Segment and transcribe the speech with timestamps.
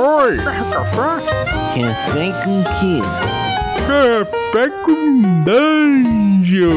[0.00, 0.36] Oi!
[0.36, 1.26] Café?
[1.74, 3.00] Café com quê?
[3.84, 6.68] Café com Dungeon!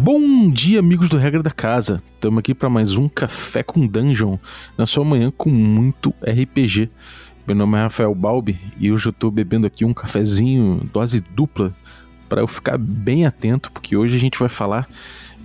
[0.00, 2.02] Bom dia, amigos do Regra da Casa.
[2.14, 4.38] Estamos aqui para mais um Café com Dungeon,
[4.78, 6.88] na sua manhã com muito RPG.
[7.46, 11.70] Meu nome é Rafael Balbi e hoje eu estou bebendo aqui um cafezinho, dose dupla,
[12.30, 14.88] para eu ficar bem atento, porque hoje a gente vai falar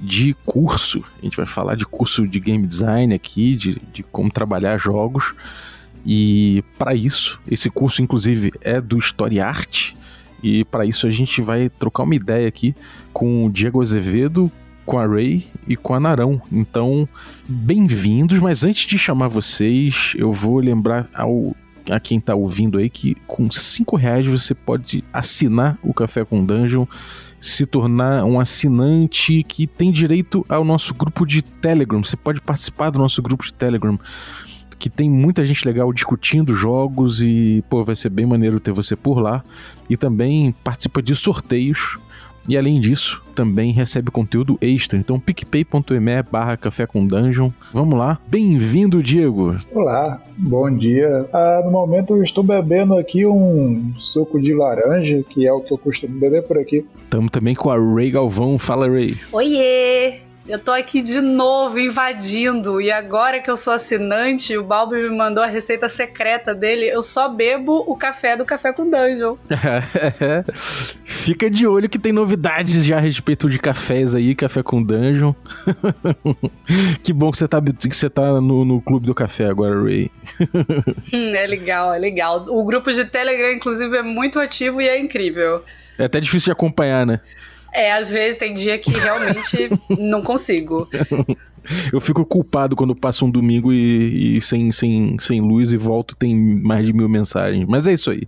[0.01, 1.03] de curso.
[1.21, 5.33] A gente vai falar de curso de game design aqui, de, de como trabalhar jogos.
[6.05, 9.93] E para isso, esse curso inclusive é do Story Art.
[10.41, 12.75] E para isso a gente vai trocar uma ideia aqui
[13.13, 14.51] com o Diego Azevedo,
[14.85, 16.41] com a Ray e com a Narão.
[16.51, 17.07] Então,
[17.47, 21.55] bem-vindos, mas antes de chamar vocês, eu vou lembrar ao
[21.89, 26.43] a quem tá ouvindo aí que com cinco reais você pode assinar o Café com
[26.43, 26.85] Dungeon
[27.43, 32.01] se tornar um assinante que tem direito ao nosso grupo de Telegram.
[32.01, 33.99] Você pode participar do nosso grupo de Telegram,
[34.79, 38.95] que tem muita gente legal discutindo jogos e, pô, vai ser bem maneiro ter você
[38.95, 39.43] por lá.
[39.89, 41.99] E também participa de sorteios.
[42.47, 44.97] E além disso, também recebe conteúdo extra.
[44.97, 47.49] Então, picpay.me barra café com dungeon.
[47.73, 48.19] Vamos lá.
[48.27, 49.57] Bem-vindo, Diego.
[49.73, 51.07] Olá, bom dia.
[51.31, 55.71] Ah, no momento eu estou bebendo aqui um suco de laranja, que é o que
[55.71, 56.85] eu costumo beber por aqui.
[56.95, 58.59] Estamos também com a Ray Galvão.
[58.59, 59.17] Fala, Ray.
[59.31, 60.32] Oiê!
[60.45, 65.09] Eu tô aqui de novo invadindo e agora que eu sou assinante, o Balbi me
[65.09, 66.85] mandou a receita secreta dele.
[66.85, 69.37] Eu só bebo o café do Café com Dungeon.
[71.05, 75.33] Fica de olho que tem novidades já a respeito de cafés aí, Café com Dungeon.
[77.01, 80.11] que bom que você tá, que você tá no, no clube do café agora, Ray.
[81.13, 82.45] Hum, é legal, é legal.
[82.49, 85.63] O grupo de Telegram, inclusive, é muito ativo e é incrível.
[85.97, 87.19] É até difícil de acompanhar, né?
[87.73, 90.87] É, às vezes tem dia que realmente não consigo.
[91.91, 96.15] Eu fico culpado quando passo um domingo e, e, sem, sem, sem luz e volto
[96.15, 97.65] tem mais de mil mensagens.
[97.67, 98.23] Mas é isso aí.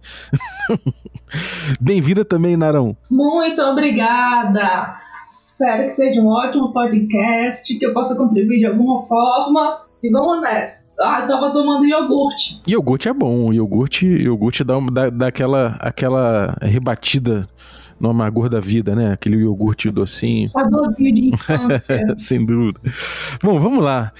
[1.79, 2.95] Bem-vinda também, Narão.
[3.11, 4.95] Muito obrigada.
[5.25, 9.81] Espero que seja um ótimo podcast, que eu possa contribuir de alguma forma.
[10.01, 10.87] E vamos nessa.
[11.01, 12.61] Ah, eu tava tomando iogurte.
[12.67, 13.51] Iogurte é bom.
[13.51, 17.49] Iogurte, iogurte dá, dá, dá aquela, aquela rebatida
[17.99, 19.13] no amargor da vida, né?
[19.13, 20.47] Aquele iogurte docinho.
[20.47, 22.01] Saborzinho de infância.
[22.17, 22.79] Sem dúvida.
[23.41, 24.11] Bom, vamos lá.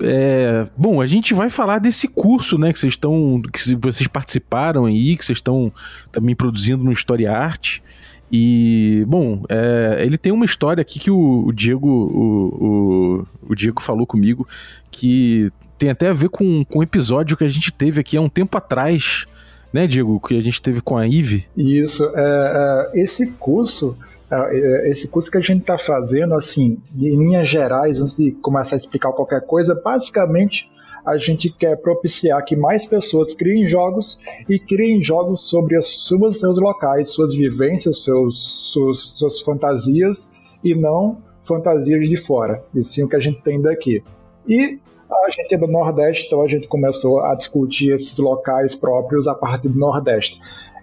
[0.00, 4.84] É, bom, a gente vai falar desse curso, né, que vocês estão, que vocês participaram
[4.84, 5.72] aí, que vocês estão
[6.12, 7.82] também produzindo no História Arte.
[8.30, 13.54] E, bom, é, ele tem uma história aqui que o, o Diego o, o, o,
[13.54, 14.46] Diego falou comigo
[14.90, 18.20] que tem até a ver com, com um episódio que a gente teve aqui há
[18.20, 19.24] um tempo atrás,
[19.72, 21.46] né, Diego, que a gente teve com a Ive.
[21.56, 23.96] Isso, é, é, esse curso,
[24.30, 28.32] é, é, esse curso que a gente está fazendo, assim, em linhas gerais, antes de
[28.32, 30.70] começar a explicar qualquer coisa, basicamente
[31.06, 36.38] a gente quer propiciar que mais pessoas criem jogos e criem jogos sobre as suas,
[36.38, 38.36] seus locais, suas vivências, seus,
[38.72, 43.60] suas, suas fantasias e não fantasias de fora, e sim o que a gente tem
[43.60, 44.02] daqui.
[44.46, 44.78] E
[45.10, 49.34] a gente é do Nordeste, então a gente começou a discutir esses locais próprios a
[49.34, 50.40] partir do Nordeste.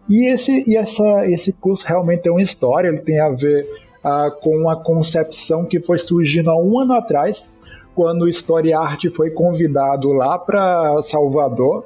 [0.09, 3.68] E esse, e essa, esse curso realmente tem uma história, ele tem a ver
[4.03, 7.56] uh, com uma concepção que foi surgindo há um ano atrás,
[7.96, 11.86] quando o Story Art foi convidado lá para Salvador,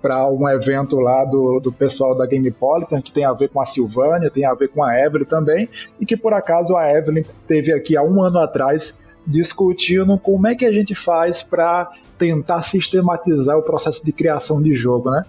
[0.00, 3.64] para um evento lá do, do pessoal da Gamepolitan, que tem a ver com a
[3.64, 5.68] Silvânia, tem a ver com a Evelyn também,
[5.98, 10.54] e que por acaso a Evelyn teve aqui há um ano atrás discutindo como é
[10.54, 15.24] que a gente faz para tentar sistematizar o processo de criação de jogo, né?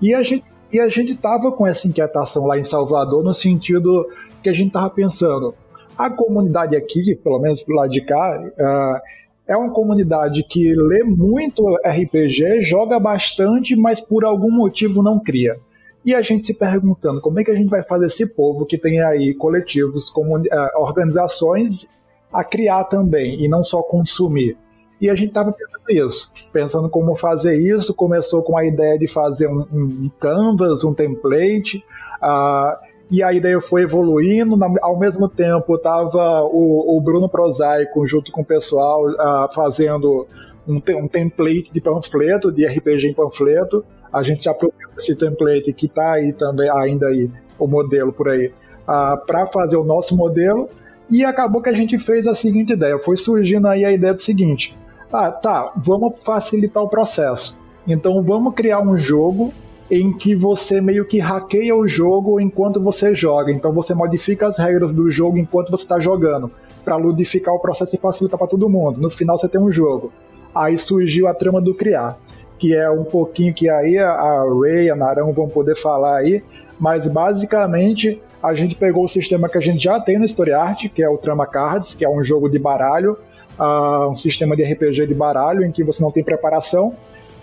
[0.00, 4.06] E a gente e a gente tava com essa inquietação lá em Salvador no sentido
[4.42, 5.54] que a gente tava pensando,
[5.96, 9.00] a comunidade aqui, pelo menos do lado de cá, uh,
[9.46, 15.58] é uma comunidade que lê muito RPG, joga bastante, mas por algum motivo não cria.
[16.04, 18.78] E a gente se perguntando como é que a gente vai fazer esse povo que
[18.78, 21.92] tem aí coletivos, uh, organizações
[22.32, 24.56] a criar também e não só consumir.
[25.02, 27.92] E a gente estava pensando isso, pensando como fazer isso.
[27.92, 31.84] Começou com a ideia de fazer um, um canvas, um template,
[32.22, 32.76] uh,
[33.10, 34.56] e a ideia foi evoluindo.
[34.56, 40.24] Na, ao mesmo tempo, estava o, o, Bruno Prosaico junto com o pessoal uh, fazendo
[40.66, 43.84] um, um, template de panfleto, de RPG em panfleto.
[44.12, 47.28] A gente produziu esse template que está aí também, ainda aí,
[47.58, 48.52] o modelo por aí, uh,
[48.86, 50.68] ah, para fazer o nosso modelo.
[51.12, 54.20] E acabou que a gente fez a seguinte ideia: foi surgindo aí a ideia do
[54.20, 54.78] seguinte.
[55.12, 57.60] Ah, tá, vamos facilitar o processo.
[57.86, 59.52] Então vamos criar um jogo
[59.90, 63.52] em que você meio que hackeia o jogo enquanto você joga.
[63.52, 66.50] Então você modifica as regras do jogo enquanto você está jogando,
[66.82, 69.02] para ludificar o processo e facilitar para todo mundo.
[69.02, 70.10] No final você tem um jogo.
[70.54, 72.16] aí surgiu a trama do criar,
[72.62, 76.44] que é um pouquinho que aí a Ray e a Narão vão poder falar aí,
[76.78, 80.88] mas basicamente a gente pegou o sistema que a gente já tem no Story Art,
[80.94, 83.18] que é o Trama Cards, que é um jogo de baralho,
[83.58, 86.94] uh, um sistema de RPG de baralho em que você não tem preparação,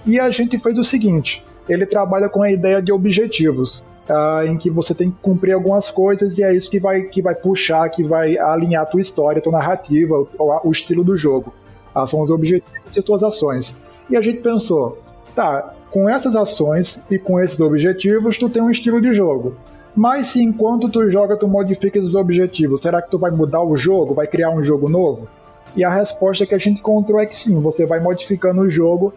[0.05, 3.91] e a gente fez o seguinte: ele trabalha com a ideia de objetivos.
[4.09, 7.21] Uh, em que você tem que cumprir algumas coisas e é isso que vai, que
[7.21, 11.15] vai puxar, que vai alinhar a tua história, a tua narrativa, o, o estilo do
[11.15, 11.53] jogo.
[11.95, 13.83] Uh, são os objetivos e tuas ações.
[14.09, 14.97] E a gente pensou,
[15.35, 19.55] tá, com essas ações e com esses objetivos, tu tem um estilo de jogo.
[19.95, 23.75] Mas se enquanto tu joga, tu modifica esses objetivos, será que tu vai mudar o
[23.75, 24.13] jogo?
[24.13, 25.27] Vai criar um jogo novo?
[25.75, 29.13] E a resposta que a gente encontrou é que sim, você vai modificando o jogo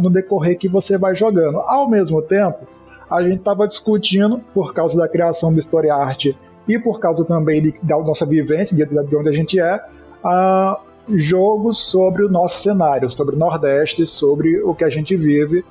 [0.00, 1.58] no decorrer que você vai jogando.
[1.58, 2.66] Ao mesmo tempo,
[3.08, 6.26] a gente estava discutindo, por causa da criação do Story Art
[6.66, 9.80] e por causa também de, da nossa vivência, de, de onde a gente é,
[10.24, 10.76] uh,
[11.16, 15.64] jogos sobre o nosso cenário, sobre o Nordeste, sobre o que a gente vive.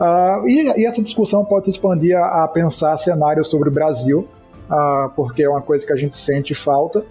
[0.00, 4.28] Uh, e, e, essa discussão pode se expandir a, a pensar cenários sobre o Brasil,
[4.70, 7.04] uh, porque é uma coisa que a gente sente falta.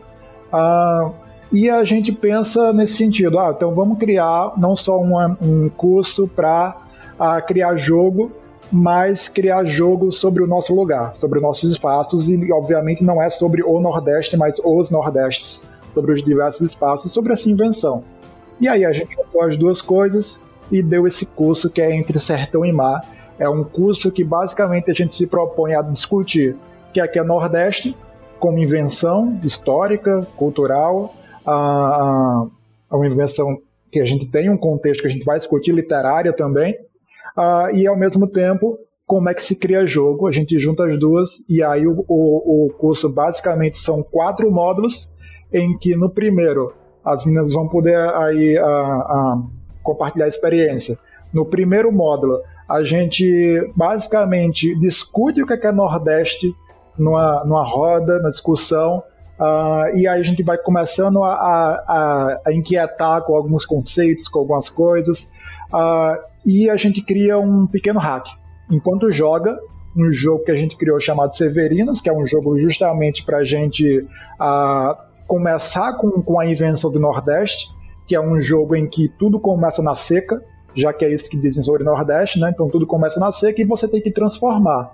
[0.53, 1.11] Uh,
[1.51, 6.27] e a gente pensa nesse sentido, ah, então vamos criar não só uma, um curso
[6.27, 6.75] para
[7.47, 8.31] criar jogo,
[8.71, 13.29] mas criar jogo sobre o nosso lugar, sobre os nossos espaços, e obviamente não é
[13.29, 18.03] sobre o Nordeste, mas os Nordestes, sobre os diversos espaços, sobre essa invenção.
[18.61, 22.19] E aí a gente juntou as duas coisas e deu esse curso que é Entre
[22.19, 23.01] Sertão e Mar.
[23.39, 26.55] É um curso que basicamente a gente se propõe a discutir
[26.93, 27.97] que aqui é Nordeste,
[28.39, 31.15] como invenção histórica, cultural,
[31.45, 32.43] a,
[32.89, 33.57] a uma invenção
[33.91, 36.77] que a gente tem um contexto que a gente vai discutir, literária também,
[37.37, 40.27] Uh, e ao mesmo tempo, como é que se cria jogo.
[40.27, 45.15] A gente junta as duas e aí o, o, o curso basicamente são quatro módulos
[45.51, 49.49] em que no primeiro as meninas vão poder aí uh, uh,
[49.83, 50.97] compartilhar a experiência.
[51.31, 56.55] No primeiro módulo, a gente basicamente discute o que é, é Nordeste
[56.97, 59.03] numa, numa roda, na discussão,
[59.37, 64.39] Uh, e aí a gente vai começando a, a, a, inquietar com alguns conceitos, com
[64.39, 65.33] algumas coisas,
[65.73, 68.27] uh, e a gente cria um pequeno hack.
[68.71, 69.59] Enquanto joga,
[69.95, 73.43] um jogo que a gente criou chamado Severinas, que é um jogo justamente para a
[73.43, 74.95] gente uh,
[75.27, 77.69] começar com, com a invenção do Nordeste,
[78.05, 80.43] que é um jogo em que tudo começa na seca,
[80.75, 82.51] já que é isso que dizem sobre o Nordeste, né?
[82.53, 84.91] Então tudo começa na seca e você tem que transformar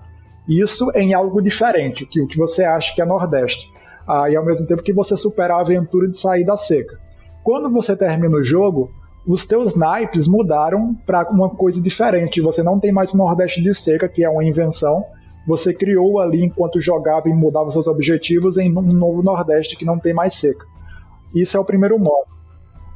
[0.47, 3.71] isso em algo diferente, que o que você acha que é Nordeste
[4.07, 6.99] ah, e ao mesmo tempo que você supera a aventura de sair da seca.
[7.43, 8.91] Quando você termina o jogo,
[9.25, 12.41] os teus naipes mudaram para uma coisa diferente.
[12.41, 15.03] Você não tem mais o Nordeste de seca, que é uma invenção.
[15.47, 19.99] Você criou ali enquanto jogava e mudava seus objetivos em um novo Nordeste que não
[19.99, 20.65] tem mais seca.
[21.33, 22.31] Isso é o primeiro módulo.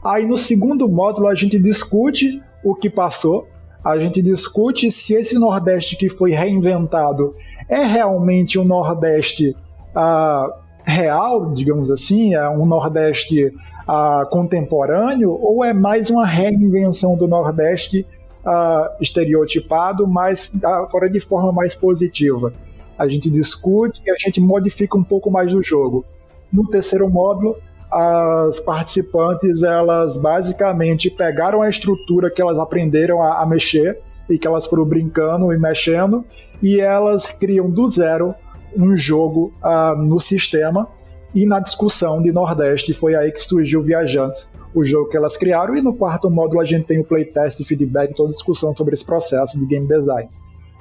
[0.03, 3.47] Aí no segundo módulo a gente discute o que passou,
[3.83, 7.33] a gente discute se esse Nordeste que foi reinventado
[7.69, 9.55] é realmente um Nordeste
[9.95, 10.45] ah,
[10.83, 13.51] real, digamos assim, é um Nordeste
[13.87, 18.05] uh, contemporâneo, ou é mais uma reinvenção do Nordeste
[18.45, 22.53] uh, estereotipado, mas agora de forma mais positiva?
[22.97, 26.05] A gente discute e a gente modifica um pouco mais do jogo.
[26.51, 27.57] No terceiro módulo,
[27.91, 33.99] as participantes elas basicamente pegaram a estrutura que elas aprenderam a, a mexer
[34.29, 36.25] e que elas foram brincando e mexendo
[36.61, 38.33] e elas criam do zero
[38.75, 40.87] um jogo uh, no sistema
[41.35, 45.75] e na discussão de Nordeste foi aí que surgiu Viajantes, o jogo que elas criaram,
[45.75, 49.05] e no quarto módulo a gente tem o playtest, feedback, toda a discussão sobre esse
[49.05, 50.29] processo de game design.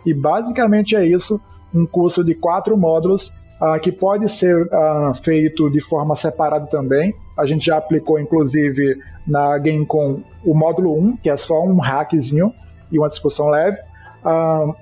[0.06, 1.40] E basicamente é isso,
[1.74, 7.12] um curso de quatro módulos uh, que pode ser uh, feito de forma separada também.
[7.36, 8.96] A gente já aplicou, inclusive,
[9.26, 12.54] na GameCon o módulo 1, que é só um hackzinho
[12.92, 13.76] e uma discussão leve.
[14.24, 14.72] Uh,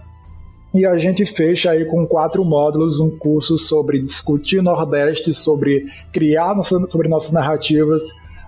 [0.75, 6.55] e a gente fecha aí com quatro módulos um curso sobre discutir Nordeste, sobre criar
[6.55, 8.03] nossa, sobre nossas narrativas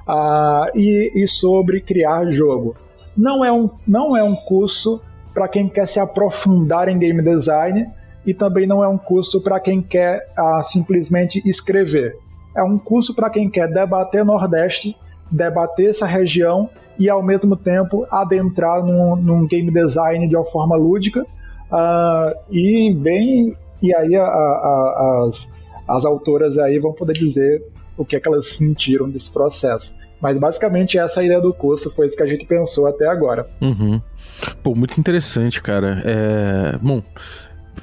[0.08, 2.76] uh, e, e sobre criar jogo.
[3.16, 5.02] Não é um, não é um curso
[5.34, 7.86] para quem quer se aprofundar em game design
[8.24, 12.16] e também não é um curso para quem quer uh, simplesmente escrever.
[12.56, 14.96] É um curso para quem quer debater Nordeste,
[15.30, 20.76] debater essa região e ao mesmo tempo adentrar num, num game design de uma forma
[20.76, 21.26] lúdica
[21.70, 27.62] Uh, e bem, e aí a, a, as, as autoras aí vão poder dizer
[27.96, 29.98] o que, é que elas sentiram desse processo.
[30.20, 33.48] Mas basicamente essa é ideia do curso, foi isso que a gente pensou até agora.
[33.60, 34.00] Uhum.
[34.62, 36.02] Pô, muito interessante, cara.
[36.04, 36.78] É...
[36.78, 37.02] Bom,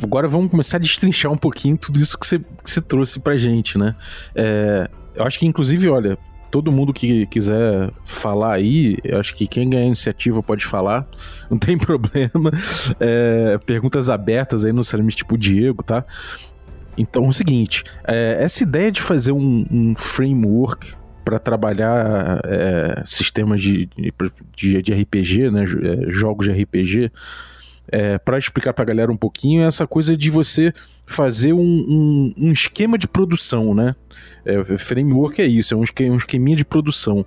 [0.01, 3.37] agora vamos começar a destrinchar um pouquinho tudo isso que você, que você trouxe pra
[3.37, 3.95] gente, né?
[4.35, 4.89] É...
[5.13, 6.17] Eu acho que, inclusive, olha,
[6.51, 11.07] todo mundo que quiser falar aí, eu acho que quem ganhar iniciativa pode falar,
[11.49, 12.51] não tem problema.
[12.99, 16.05] É, perguntas abertas aí no Ceramic tipo Diego, tá?
[16.97, 20.93] Então é o seguinte, é, essa ideia de fazer um, um framework
[21.23, 23.89] para trabalhar é, sistemas de,
[24.55, 27.11] de, de, RPG, né, é, jogos de RPG,
[27.87, 30.73] é, para explicar para a galera um pouquinho, é essa coisa de você
[31.05, 33.95] fazer um, um, um esquema de produção, né?
[34.45, 37.25] É, framework é isso, é um, um esqueminha de produção.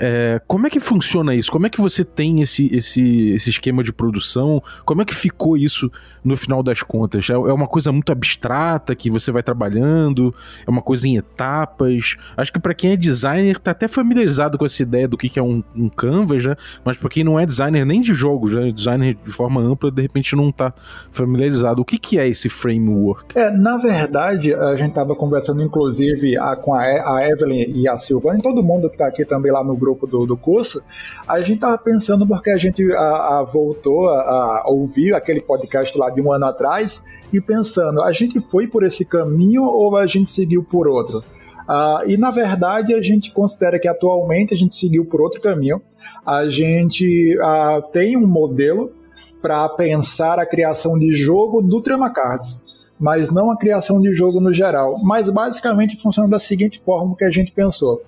[0.00, 1.50] É, como é que funciona isso?
[1.50, 4.62] Como é que você tem esse, esse, esse esquema de produção?
[4.84, 5.90] Como é que ficou isso
[6.24, 7.28] no final das contas?
[7.28, 10.34] É, é uma coisa muito abstrata que você vai trabalhando?
[10.66, 12.16] É uma coisa em etapas?
[12.36, 15.38] Acho que para quem é designer tá até familiarizado com essa ideia do que, que
[15.38, 16.56] é um, um canvas, né?
[16.84, 18.70] Mas para quem não é designer nem de jogos, né?
[18.72, 20.72] designer de forma ampla, de repente não tá
[21.10, 21.82] familiarizado.
[21.82, 23.38] O que, que é esse framework?
[23.38, 27.96] É, na verdade, a gente tava conversando inclusive a, com a, a Evelyn e a
[27.96, 30.80] Silvana, e todo mundo que tá aqui também lá no grupo do, do curso,
[31.26, 35.96] a gente estava pensando porque a gente a, a voltou a, a, ouvir aquele podcast
[35.98, 40.06] lá de um ano atrás e pensando, a gente foi por esse caminho ou a
[40.06, 41.18] gente seguiu por outro?
[41.62, 45.80] Uh, e na verdade a gente considera que atualmente a gente seguiu por outro caminho.
[46.24, 48.92] A gente uh, tem um modelo
[49.40, 54.40] para pensar a criação de jogo do Trama Cards, mas não a criação de jogo
[54.40, 55.00] no geral.
[55.02, 58.02] Mas basicamente funciona da seguinte forma que a gente pensou.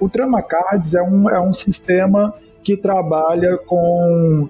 [0.00, 4.48] O Trama Cards é um, é um sistema que trabalha com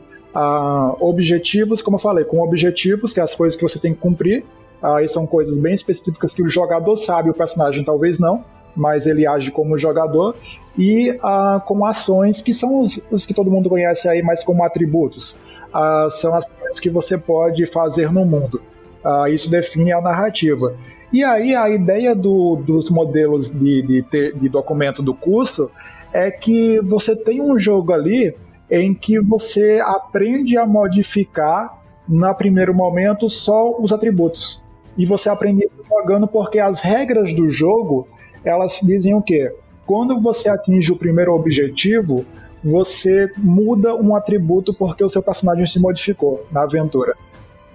[1.00, 4.44] objetivos, como eu falei, com objetivos, que é as coisas que você tem que cumprir.
[4.82, 8.44] Aí são coisas bem específicas que o jogador sabe, o personagem talvez não,
[8.76, 10.36] mas ele age como jogador.
[10.76, 14.62] E uh, com ações que são os, os, que todo mundo conhece aí, mas como
[14.64, 15.40] atributos.
[15.72, 18.60] Uh, são as coisas que você pode fazer no mundo.
[19.04, 20.74] Uh, isso define a narrativa.
[21.12, 25.70] E aí a ideia do, dos modelos de, de, de documento do curso
[26.12, 28.34] é que você tem um jogo ali
[28.70, 34.66] em que você aprende a modificar, no primeiro momento, só os atributos.
[34.96, 38.06] E você aprende jogando porque as regras do jogo,
[38.44, 39.54] elas dizem o quê?
[39.86, 42.24] Quando você atinge o primeiro objetivo,
[42.62, 47.14] você muda um atributo porque o seu personagem se modificou na aventura.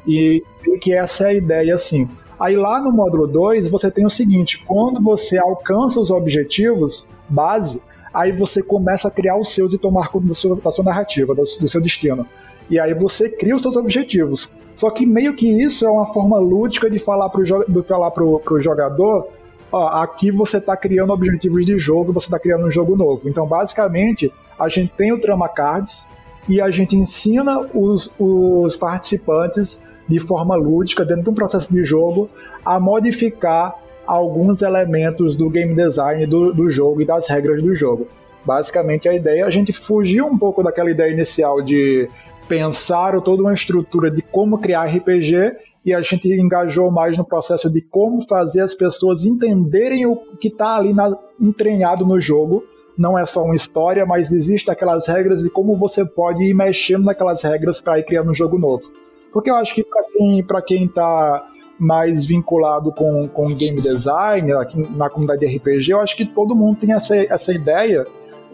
[0.07, 0.43] E,
[0.81, 2.09] que essa é a ideia, assim.
[2.39, 7.81] Aí lá no módulo 2 você tem o seguinte: quando você alcança os objetivos base,
[8.13, 11.35] aí você começa a criar os seus e tomar conta da sua, da sua narrativa,
[11.35, 12.25] do, do seu destino.
[12.69, 14.55] E aí você cria os seus objetivos.
[14.75, 18.39] Só que meio que isso é uma forma lúdica de falar pro, de falar pro,
[18.39, 19.27] pro jogador
[19.71, 23.27] ó, aqui você está criando objetivos de jogo, você está criando um jogo novo.
[23.29, 26.11] Então, basicamente, a gente tem o Trama Cards
[26.49, 31.85] e a gente ensina os, os participantes de forma lúdica, dentro de um processo de
[31.85, 32.27] jogo,
[32.65, 33.75] a modificar
[34.07, 38.07] alguns elementos do game design do, do jogo e das regras do jogo.
[38.43, 42.09] Basicamente, a ideia é a gente fugir um pouco daquela ideia inicial de
[42.47, 47.69] pensar toda uma estrutura de como criar RPG e a gente engajou mais no processo
[47.71, 52.63] de como fazer as pessoas entenderem o que está ali na, entranhado no jogo.
[52.99, 57.05] Não é só uma história, mas existem aquelas regras e como você pode ir mexendo
[57.05, 58.91] naquelas regras para ir criando um jogo novo.
[59.31, 61.47] Porque eu acho que para quem, pra quem tá
[61.79, 66.53] mais vinculado com, com game design, aqui na comunidade de RPG, eu acho que todo
[66.53, 68.05] mundo tem essa, essa ideia,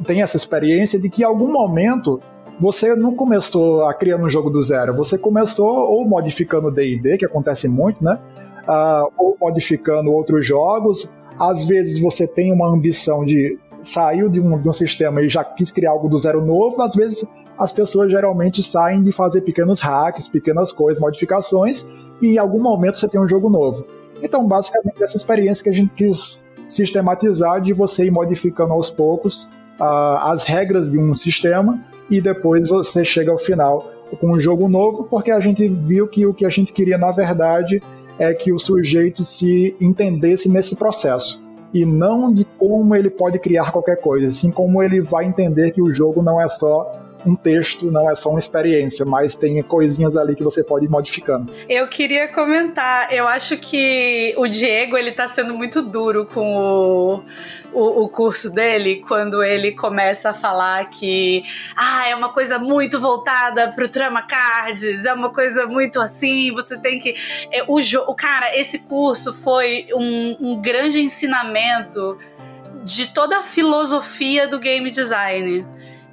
[0.05, 2.19] tem essa experiência de que em algum momento
[2.59, 7.25] você não começou a criar um jogo do zero, você começou ou modificando D&D, que
[7.25, 8.19] acontece muito, né?
[8.67, 11.15] Uh, ou modificando outros jogos.
[11.39, 13.57] Às vezes você tem uma ambição de
[13.87, 16.95] saiu de um, de um sistema e já quis criar algo do zero novo, às
[16.95, 21.89] vezes as pessoas geralmente saem de fazer pequenos hacks, pequenas coisas, modificações,
[22.21, 23.85] e em algum momento você tem um jogo novo.
[24.21, 29.53] Então, basicamente, essa experiência que a gente quis sistematizar de você ir modificando aos poucos
[29.79, 34.67] uh, as regras de um sistema e depois você chega ao final com um jogo
[34.67, 37.81] novo, porque a gente viu que o que a gente queria, na verdade,
[38.17, 43.71] é que o sujeito se entendesse nesse processo e não de como ele pode criar
[43.71, 47.91] qualquer coisa, assim como ele vai entender que o jogo não é só um texto,
[47.91, 51.53] não é só uma experiência, mas tem coisinhas ali que você pode ir modificando.
[51.67, 57.23] Eu queria comentar, eu acho que o Diego ele tá sendo muito duro com o,
[57.73, 61.43] o, o curso dele quando ele começa a falar que
[61.75, 66.77] ah, é uma coisa muito voltada pro trama cards, é uma coisa muito assim, você
[66.77, 67.15] tem que.
[67.51, 72.17] É, o, o Cara, esse curso foi um, um grande ensinamento
[72.83, 75.65] de toda a filosofia do game design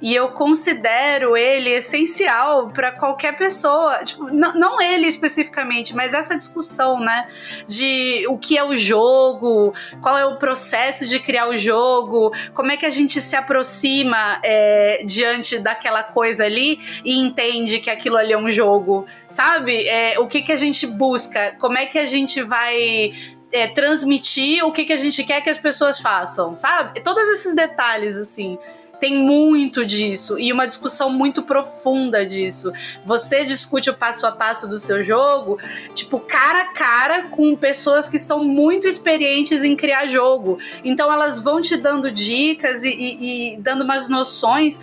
[0.03, 6.99] e eu considero ele essencial para qualquer pessoa, tipo, não ele especificamente, mas essa discussão,
[6.99, 7.25] né,
[7.65, 12.69] de o que é o jogo, qual é o processo de criar o jogo, como
[12.69, 18.17] é que a gente se aproxima é, diante daquela coisa ali e entende que aquilo
[18.17, 19.87] ali é um jogo, sabe?
[19.87, 23.13] É, o que que a gente busca, como é que a gente vai
[23.53, 26.99] é, transmitir o que, que a gente quer que as pessoas façam, sabe?
[26.99, 28.59] Todos esses detalhes, assim
[29.03, 32.71] tem muito disso e uma discussão muito profunda disso.
[33.03, 35.59] Você discute o passo a passo do seu jogo,
[35.93, 40.57] tipo, cara a cara com pessoas que são muito experientes em criar jogo.
[40.85, 44.79] Então elas vão te dando dicas e, e, e dando umas noções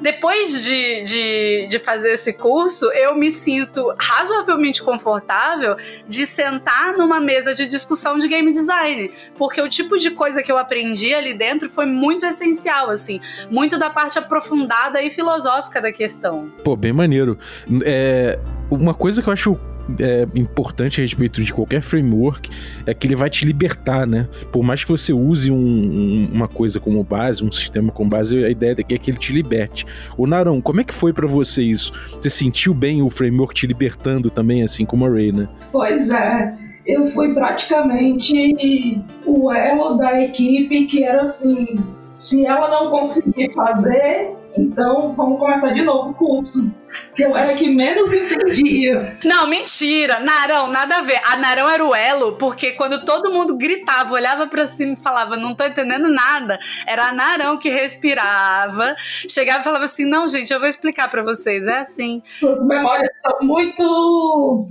[0.00, 7.20] depois de, de, de, fazer esse curso, eu me sinto razoavelmente confortável de sentar numa
[7.20, 9.12] mesa de discussão de game design.
[9.36, 13.20] Porque o tipo de coisa que eu aprendi ali dentro foi muito essencial, assim.
[13.50, 16.52] Muito da parte aprofundada e filosófica da questão.
[16.64, 17.38] Pô, bem maneiro.
[17.84, 18.38] É,
[18.70, 19.58] uma coisa que eu acho
[19.98, 22.50] é, importante a respeito de qualquer framework
[22.86, 24.28] é que ele vai te libertar, né?
[24.50, 28.44] Por mais que você use um, um, uma coisa como base, um sistema como base,
[28.44, 29.86] a ideia é que ele te liberte.
[30.16, 31.92] O Narão, como é que foi para você isso?
[32.20, 35.48] Você sentiu bem o framework te libertando também, assim como a Ray, né?
[35.72, 36.54] Pois é.
[36.86, 41.76] Eu fui praticamente o elo da equipe que era assim:
[42.12, 46.72] se ela não conseguir fazer, então vamos começar de novo o curso.
[47.14, 49.16] Que eu era que menos entendia.
[49.24, 50.20] Não, mentira.
[50.20, 51.20] Narão, nada a ver.
[51.24, 55.36] A Narão era o elo, porque quando todo mundo gritava, olhava para cima e falava,
[55.36, 58.94] não tô entendendo nada, era a Narão que respirava,
[59.28, 61.64] chegava e falava assim: não, gente, eu vou explicar para vocês.
[61.66, 62.22] É assim.
[62.38, 64.68] Suas memórias são muito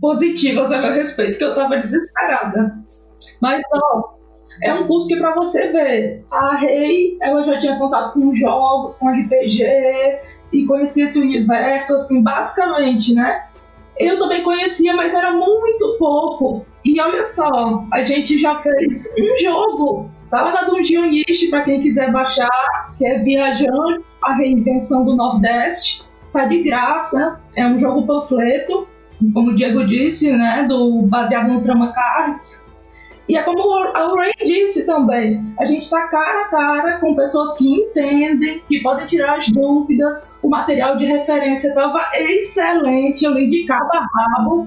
[0.00, 2.76] positivas a meu respeito, que eu tava desesperada.
[3.40, 4.17] Mas, ó,
[4.62, 8.98] é um curso que para você ver, a Rei, ela já tinha contato com jogos,
[8.98, 9.62] com RPG
[10.52, 13.44] e conhecia esse universo assim, basicamente, né?
[13.98, 16.64] Eu também conhecia, mas era muito pouco.
[16.84, 21.80] E olha só, a gente já fez um jogo, tá lá na Dungeonist para quem
[21.80, 26.06] quiser baixar, que é Viajantes, a reinvenção do Nordeste.
[26.32, 28.86] Tá de graça, é um jogo panfleto,
[29.32, 32.67] como o Diego disse, né, do baseado no Trama Cards
[33.28, 37.58] e é como a Ray disse também, a gente está cara a cara com pessoas
[37.58, 40.38] que entendem, que podem tirar as dúvidas.
[40.42, 44.66] O material de referência estava excelente, eu li de cada rabo.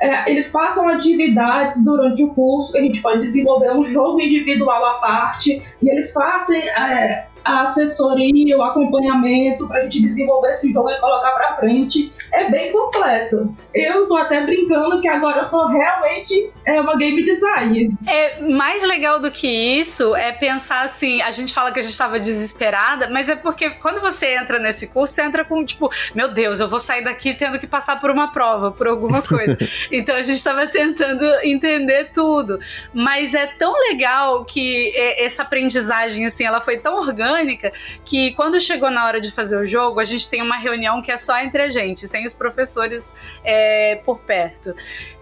[0.00, 4.94] É, eles passam atividades durante o curso a gente pode desenvolver um jogo individual à
[5.00, 10.90] parte e eles fazem é, a assessoria, o acompanhamento para a gente desenvolver esse jogo
[10.90, 12.12] e colocar para frente.
[12.32, 13.54] É bem completo.
[13.74, 17.90] Eu tô até brincando que agora eu sou realmente é, uma game designer.
[18.06, 21.92] É mais legal do que isso é pensar assim, a gente fala que a gente
[21.92, 26.28] estava desesperada, mas é porque quando você entra nesse curso, você entra com tipo, meu
[26.28, 29.56] Deus, eu vou sair daqui tendo que passar por uma prova, por alguma coisa.
[29.92, 32.58] então a gente estava tentando entender tudo,
[32.92, 37.72] mas é tão legal que é, essa aprendizagem assim, ela foi tão orgânica orgânica
[38.04, 41.10] que quando chegou na hora de fazer o jogo, a gente tem uma reunião que
[41.10, 43.12] é só entre a gente, sem os professores
[43.44, 44.74] é, por perto.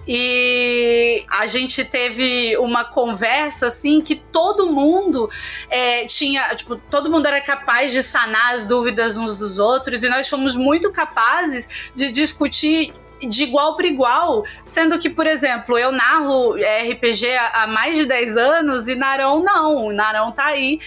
[0.08, 5.28] E a gente teve uma conversa assim que todo mundo
[5.68, 10.08] é, tinha, tipo, todo mundo era capaz de sanar as dúvidas uns dos outros, e
[10.08, 15.92] nós fomos muito capazes de discutir de igual para igual, sendo que, por exemplo, eu
[15.92, 19.90] narro RPG há mais de 10 anos e Narão não.
[19.92, 20.78] Narão tá aí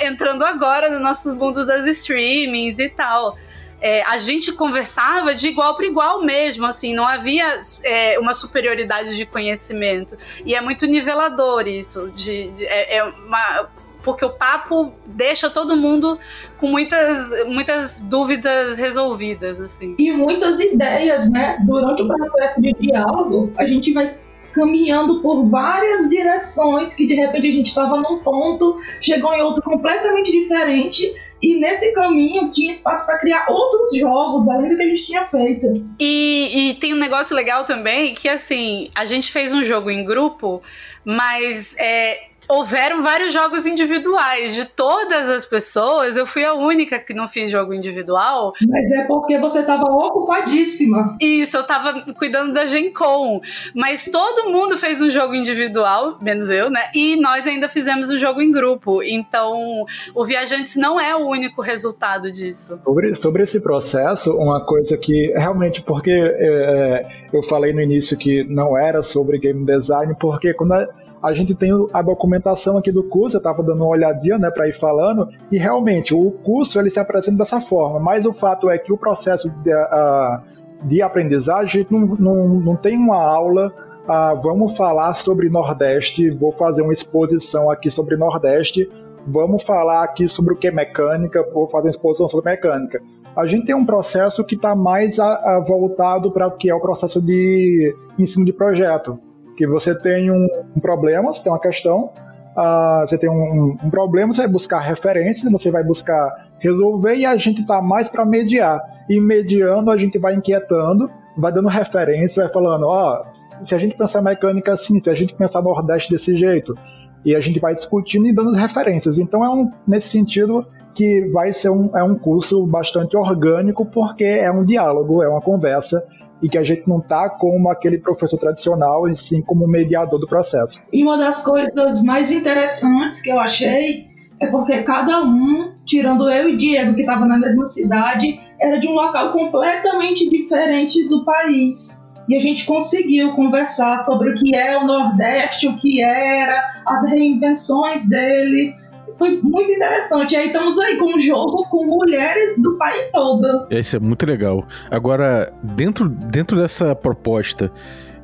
[0.00, 3.36] entrando agora nos nossos mundos das streamings e tal.
[3.80, 9.16] É, a gente conversava de igual para igual mesmo, assim, não havia é, uma superioridade
[9.16, 10.16] de conhecimento.
[10.46, 12.08] E é muito nivelador isso.
[12.14, 13.68] De, de é, é uma,
[14.02, 16.18] porque o papo deixa todo mundo
[16.58, 19.94] com muitas, muitas dúvidas resolvidas, assim.
[19.98, 21.58] E muitas ideias, né?
[21.66, 24.16] Durante o processo de diálogo, a gente vai
[24.52, 29.62] caminhando por várias direções que de repente a gente estava num ponto, chegou em outro
[29.62, 31.12] completamente diferente
[31.42, 35.24] e nesse caminho tinha espaço para criar outros jogos além do que a gente tinha
[35.24, 35.84] feito.
[35.98, 40.04] E, e, tem um negócio legal também que assim a gente fez um jogo em
[40.04, 40.62] grupo,
[41.04, 44.54] mas é, houveram vários jogos individuais.
[44.54, 48.52] De todas as pessoas, eu fui a única que não fiz jogo individual.
[48.68, 51.16] Mas é porque você estava ocupadíssima.
[51.20, 53.40] Isso, eu estava cuidando da Gen Con.
[53.74, 56.90] Mas todo mundo fez um jogo individual, menos eu, né?
[56.94, 59.02] E nós ainda fizemos um jogo em grupo.
[59.02, 62.78] Então, o Viajantes não é o único resultado disso.
[62.78, 68.16] Sobre, sobre esse processo, uma coisa que realmente, porque é, é eu falei no início
[68.16, 70.86] que não era sobre game design, porque quando a,
[71.22, 74.68] a gente tem a documentação aqui do curso, eu estava dando uma olhadinha né, para
[74.68, 78.76] ir falando, e realmente o curso ele se apresenta dessa forma, mas o fato é
[78.76, 80.40] que o processo de, uh,
[80.82, 83.72] de aprendizagem, não, não, não tem uma aula
[84.06, 88.90] ah, vamos falar sobre Nordeste, vou fazer uma exposição aqui sobre Nordeste,
[89.26, 92.98] vamos falar aqui sobre o que é mecânica, vou fazer uma exposição sobre mecânica.
[93.36, 96.74] A gente tem um processo que está mais a, a voltado para o que é
[96.74, 99.18] o processo de ensino de projeto,
[99.62, 100.44] que você tem um,
[100.76, 102.10] um problema, você tem uma questão,
[102.56, 107.24] uh, você tem um, um, problema, você vai buscar referências, você vai buscar resolver e
[107.24, 108.82] a gente está mais para mediar.
[109.08, 113.78] E mediando a gente vai inquietando, vai dando referência, vai falando, ó, oh, se a
[113.78, 116.76] gente pensar mecânica assim, se a gente pensar Nordeste desse jeito,
[117.24, 119.16] e a gente vai discutindo e dando as referências.
[119.16, 124.24] Então é um, nesse sentido que vai ser um, é um curso bastante orgânico, porque
[124.24, 126.04] é um diálogo, é uma conversa,
[126.42, 130.26] e que a gente não está como aquele professor tradicional, e sim como mediador do
[130.26, 130.86] processo.
[130.92, 136.48] E uma das coisas mais interessantes que eu achei é porque cada um, tirando eu
[136.48, 142.10] e Diego, que estava na mesma cidade, era de um local completamente diferente do país.
[142.28, 147.08] E a gente conseguiu conversar sobre o que é o Nordeste, o que era, as
[147.08, 148.74] reinvenções dele
[149.22, 150.34] foi muito interessante.
[150.34, 153.68] Aí estamos aí com um jogo com mulheres do país todo.
[153.70, 154.66] Isso é muito legal.
[154.90, 157.70] Agora, dentro, dentro dessa proposta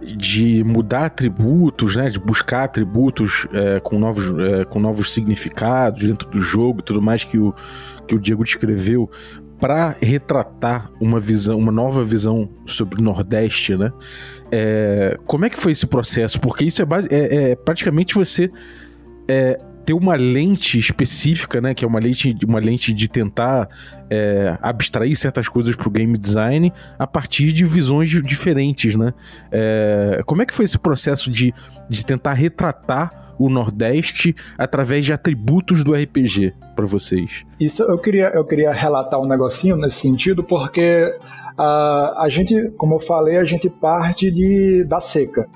[0.03, 6.29] de mudar atributos, né, de buscar atributos é, com, novos, é, com novos significados dentro
[6.29, 7.55] do jogo e tudo mais que o,
[8.07, 9.09] que o Diego descreveu
[9.61, 13.93] para retratar uma visão, uma nova visão sobre o Nordeste, né?
[14.51, 16.41] É, como é que foi esse processo?
[16.41, 18.51] Porque isso é, é, é praticamente você
[19.29, 21.73] é, ter uma lente específica, né?
[21.73, 23.71] Que é uma lente, uma lente de tentar
[24.11, 29.15] é, abstrair certas coisas para o game design a partir de visões diferentes, né?
[29.51, 31.55] É, como é que foi esse processo de,
[31.89, 37.47] de tentar retratar o Nordeste através de atributos do RPG para vocês?
[37.59, 41.11] Isso eu queria, eu queria relatar um negocinho nesse sentido, porque
[41.59, 45.49] uh, a gente, como eu falei, a gente parte de, da seca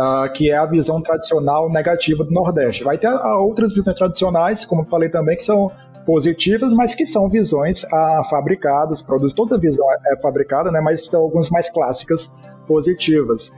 [0.00, 2.82] uh, que é a visão tradicional negativa do Nordeste.
[2.82, 5.70] Vai ter outras visões tradicionais, como falei também, que são
[6.06, 11.06] positivas, mas que são visões uh, fabricadas, produz toda visão é, é fabricada, né, mas
[11.06, 12.34] são algumas mais clássicas
[12.66, 13.52] positivas.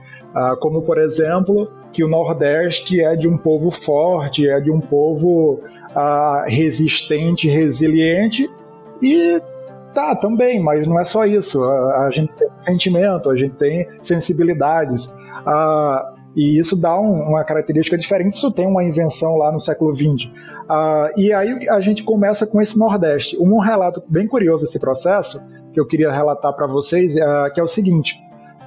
[0.61, 5.61] Como, por exemplo, que o Nordeste é de um povo forte, é de um povo
[6.47, 8.49] resistente, resiliente,
[8.99, 9.39] e
[9.93, 11.63] tá, também, mas não é só isso.
[11.63, 15.15] A, a gente tem sentimento, a gente tem sensibilidades.
[15.45, 18.35] Uh, e isso dá um, uma característica diferente.
[18.35, 20.31] Isso tem uma invenção lá no século XX.
[20.63, 23.37] Uh, e aí a gente começa com esse Nordeste.
[23.39, 25.39] Um relato bem curioso desse processo,
[25.71, 28.15] que eu queria relatar para vocês, uh, que é o seguinte.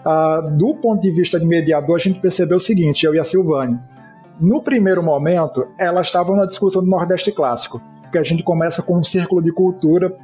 [0.04, 3.24] Uh, do ponto de vista de mediador, a gente percebeu o seguinte, eu e a
[3.24, 3.78] Silvane.
[4.38, 7.80] No primeiro momento, elas estavam na discussão do Nordeste clássico,
[8.12, 10.14] que a gente começa com um círculo de cultura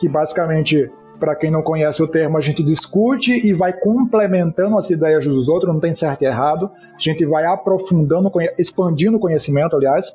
[0.00, 4.88] que basicamente para quem não conhece o termo, a gente discute e vai complementando as
[4.88, 6.70] ideias dos outros, não tem certo e errado.
[6.96, 10.08] A gente vai aprofundando, expandindo o conhecimento, aliás.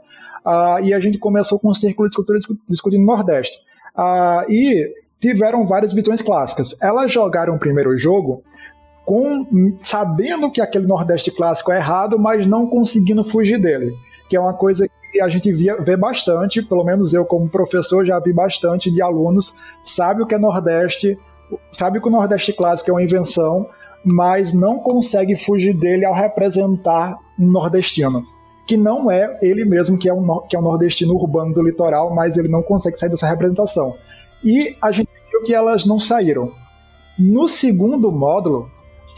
[0.45, 3.55] Uh, e a gente começou com o Círculo de Cultura discutindo Nordeste.
[3.95, 6.81] Uh, e tiveram várias visões clássicas.
[6.81, 8.43] Elas jogaram o primeiro jogo
[9.05, 13.95] com sabendo que aquele Nordeste clássico é errado, mas não conseguindo fugir dele.
[14.27, 14.87] Que é uma coisa
[15.21, 19.59] a gente via, vê bastante, pelo menos eu como professor já vi bastante de alunos,
[19.83, 21.17] sabe o que é Nordeste,
[21.71, 23.67] sabe que o Nordeste clássico é uma invenção,
[24.03, 28.23] mas não consegue fugir dele ao representar um nordestino.
[28.67, 32.13] Que não é ele mesmo que é um, que é um nordestino urbano do litoral,
[32.13, 33.95] mas ele não consegue sair dessa representação.
[34.43, 36.51] E a gente viu que elas não saíram.
[37.17, 38.69] No segundo módulo,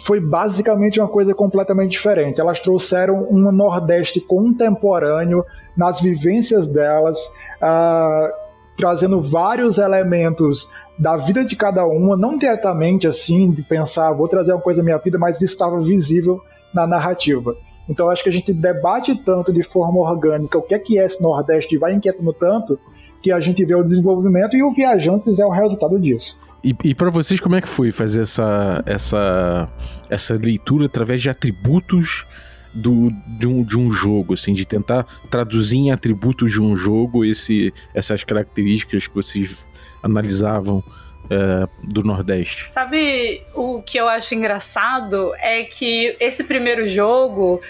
[0.06, 2.40] foi basicamente uma coisa completamente diferente.
[2.40, 5.46] Elas trouxeram um Nordeste contemporâneo
[5.76, 7.18] nas vivências delas,
[7.62, 8.32] uh,
[8.78, 14.54] trazendo vários elementos da vida de cada uma, não diretamente assim, de pensar, vou trazer
[14.54, 16.42] uma coisa da minha vida, mas estava visível
[16.74, 17.56] na narrativa.
[17.90, 21.06] Então acho que a gente debate tanto de forma orgânica o que é que é
[21.06, 22.80] esse Nordeste e vai inquietando tanto
[23.22, 26.48] que a gente vê o desenvolvimento e o Viajantes é o resultado disso.
[26.64, 29.70] E, e para vocês, como é que foi fazer essa, essa,
[30.10, 32.26] essa leitura através de atributos
[32.74, 37.26] do, de, um, de um jogo, assim, de tentar traduzir em atributos de um jogo
[37.26, 39.66] esse, essas características que vocês
[40.04, 40.84] analisavam
[41.30, 42.70] é, do Nordeste?
[42.70, 45.34] Sabe o que eu acho engraçado?
[45.40, 47.62] É que esse primeiro jogo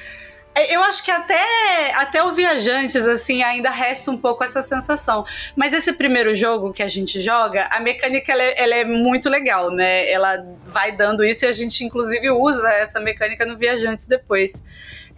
[0.70, 5.26] eu acho que até, até o Viajantes, assim, ainda resta um pouco essa sensação.
[5.56, 9.30] Mas esse primeiro jogo que a gente joga, a mecânica ela é, ela é, muito
[9.30, 10.10] legal, né?
[10.10, 14.64] Ela vai dando isso e a gente, inclusive, usa essa mecânica no Viajantes depois.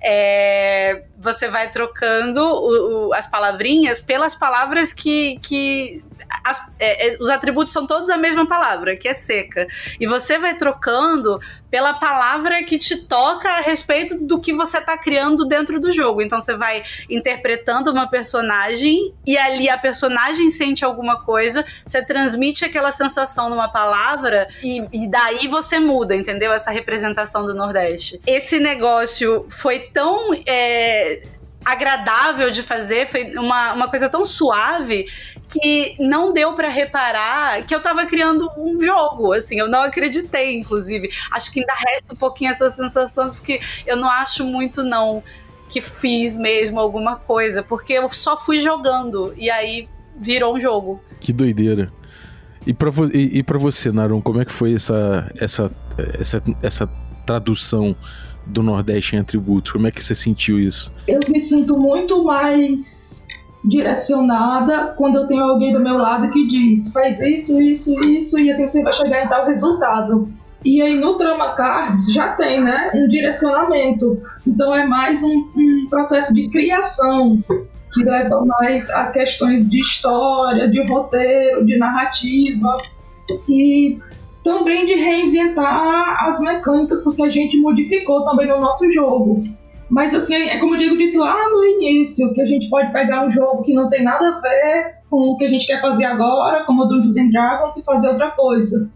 [0.02, 6.02] é, você vai trocando o, o, as palavrinhas pelas palavras que, que
[6.44, 9.68] as, é, é, os atributos são todos a mesma palavra, que é seca.
[10.00, 14.98] E você vai trocando pela palavra que te toca a respeito do que você está
[14.98, 16.22] criando dentro do jogo.
[16.22, 22.66] Então você vai interpretando uma personagem e ali a personagem sente alguma coisa, você transmite
[22.66, 26.52] aquela sensação numa palavra e, e daí você muda, entendeu?
[26.52, 28.20] Essa representação do Nordeste.
[28.26, 30.34] Esse negócio foi tão.
[30.46, 31.09] É,
[31.72, 35.06] agradável de fazer, foi uma, uma coisa tão suave
[35.48, 40.56] que não deu para reparar que eu tava criando um jogo, assim, eu não acreditei,
[40.56, 41.10] inclusive.
[41.32, 45.24] Acho que ainda resta um pouquinho essa sensação de que eu não acho muito, não,
[45.70, 51.02] que fiz mesmo alguma coisa, porque eu só fui jogando e aí virou um jogo.
[51.20, 51.92] Que doideira.
[52.66, 55.72] E pra, vo e, e pra você, Narum, como é que foi essa, essa,
[56.20, 56.90] essa, essa
[57.26, 57.96] tradução
[58.46, 59.72] do Nordeste em atributos?
[59.72, 60.92] Como é que você sentiu isso?
[61.08, 63.28] Eu me sinto muito mais
[63.64, 68.50] direcionada quando eu tenho alguém do meu lado que diz faz isso, isso, isso e
[68.50, 70.30] assim você vai chegar em tal resultado.
[70.64, 74.22] E aí no Drama Cards já tem, né, um direcionamento.
[74.46, 77.42] Então é mais um, um processo de criação
[77.94, 82.76] que leva mais a questões de história, de roteiro, de narrativa
[83.48, 84.00] e
[84.44, 89.44] também de reinventar as mecânicas porque a gente modificou também no nosso jogo.
[89.90, 93.26] Mas assim, é como o Diego disse lá no início, que a gente pode pegar
[93.26, 96.06] um jogo que não tem nada a ver com o que a gente quer fazer
[96.06, 98.92] agora, como o Dungeons and Dragons, e fazer outra coisa.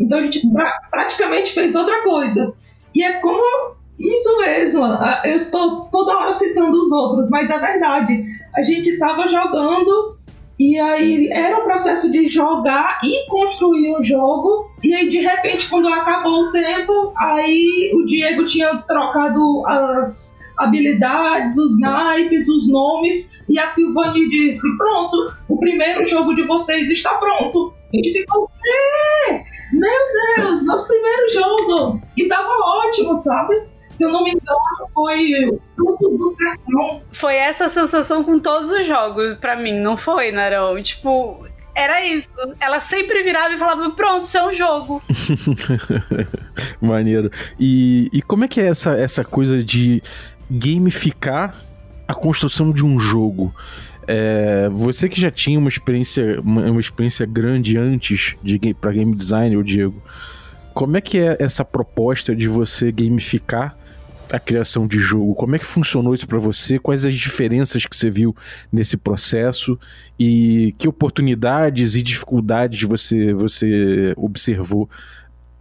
[0.00, 2.54] Então a gente pra, praticamente fez outra coisa.
[2.94, 4.84] E é como isso mesmo.
[5.24, 8.24] Eu estou toda hora citando os outros, mas é verdade.
[8.56, 10.17] A gente estava jogando
[10.58, 14.72] e aí era o processo de jogar e construir um jogo.
[14.82, 21.56] E aí, de repente, quando acabou o tempo, aí o Diego tinha trocado as, habilidades,
[21.56, 27.14] os naipes, os nomes, e a Silvani disse: Pronto, o primeiro jogo de vocês está
[27.14, 27.72] pronto.
[27.92, 28.50] A gente ficou,
[29.72, 29.98] meu
[30.36, 32.00] Deus, nosso primeiro jogo!
[32.16, 33.54] E tava ótimo, sabe?
[33.98, 37.02] Se eu não me engano, foi Grupos do Sertão.
[37.10, 40.80] Foi essa sensação com todos os jogos, para mim, não foi, Narão?
[40.80, 42.28] Tipo, era isso.
[42.60, 45.02] Ela sempre virava e falava: pronto, isso é um jogo.
[46.80, 47.28] Maneiro.
[47.58, 50.00] E, e como é que é essa, essa coisa de
[50.48, 51.56] gamificar
[52.06, 53.52] a construção de um jogo.
[54.06, 59.12] É, você que já tinha uma experiência, uma, uma experiência grande antes de para game
[59.12, 60.00] design, o Diego,
[60.72, 63.76] como é que é essa proposta de você gamificar
[64.30, 65.34] a criação de jogo?
[65.34, 66.78] Como é que funcionou isso para você?
[66.78, 68.34] Quais as diferenças que você viu
[68.72, 69.78] nesse processo
[70.18, 74.88] e que oportunidades e dificuldades você você observou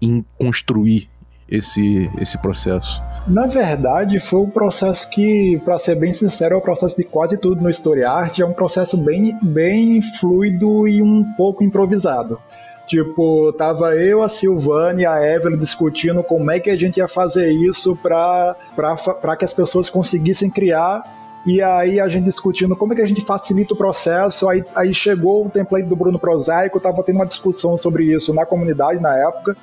[0.01, 1.09] em construir
[1.49, 3.01] esse, esse processo?
[3.27, 7.39] Na verdade, foi um processo que, para ser bem sincero, é o processo de quase
[7.39, 8.39] tudo no Story Art.
[8.39, 12.39] É um processo bem, bem fluido e um pouco improvisado.
[12.87, 17.07] Tipo, tava eu, a Silvana e a Evelyn discutindo como é que a gente ia
[17.07, 18.55] fazer isso para
[19.37, 21.15] que as pessoas conseguissem criar.
[21.45, 24.49] E aí a gente discutindo como é que a gente facilita o processo.
[24.49, 28.45] Aí, aí chegou o template do Bruno Prosaico, tava tendo uma discussão sobre isso na
[28.45, 29.55] comunidade na época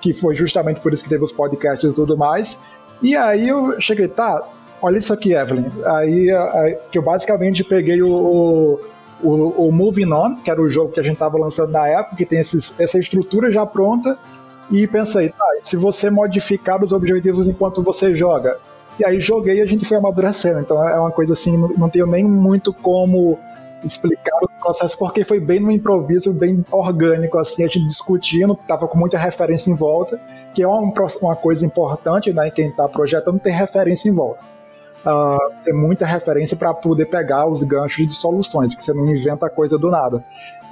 [0.00, 2.62] que foi justamente por isso que teve os podcasts e tudo mais.
[3.02, 4.42] E aí eu cheguei, tá,
[4.80, 5.70] olha isso aqui, Evelyn.
[5.84, 8.80] Aí, aí que eu basicamente peguei o, o,
[9.22, 12.26] o Moving On, que era o jogo que a gente estava lançando na época, que
[12.26, 14.18] tem esses, essa estrutura já pronta,
[14.70, 18.56] e pensei, tá, se você modificar os objetivos enquanto você joga.
[18.98, 20.60] E aí joguei e a gente foi amadurecendo.
[20.60, 23.38] Então é uma coisa assim, não, tenho nem muito como
[23.82, 28.86] explicar o processo, porque foi bem no improviso, bem orgânico, assim, a gente discutindo, tava
[28.86, 30.20] com muita referência em volta,
[30.54, 34.59] que é uma, uma coisa importante, né, quem está projetando ter referência em volta.
[35.04, 39.48] Uh, ter muita referência para poder pegar os ganchos de soluções, porque você não inventa
[39.48, 40.22] coisa do nada.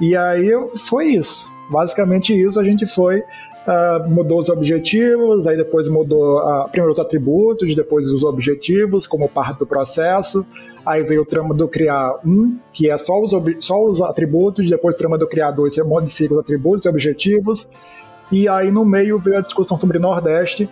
[0.00, 1.50] E aí foi isso.
[1.70, 3.22] Basicamente isso, a gente foi
[3.68, 9.28] Uh, mudou os objetivos, aí depois mudou uh, primeiro os atributos, depois os objetivos como
[9.28, 10.46] parte do processo,
[10.86, 14.94] aí veio o trama do criar um, que é só os, só os atributos, depois
[14.94, 17.70] o trama do criar dois, você modifica os atributos e objetivos,
[18.32, 20.66] e aí no meio veio a discussão sobre Nordeste,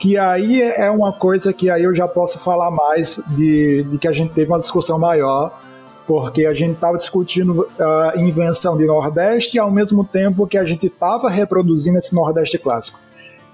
[0.00, 4.08] que aí é uma coisa que aí eu já posso falar mais de, de que
[4.08, 5.60] a gente teve uma discussão maior,
[6.06, 10.86] porque a gente estava discutindo a invenção de Nordeste ao mesmo tempo que a gente
[10.86, 12.98] estava reproduzindo esse Nordeste clássico.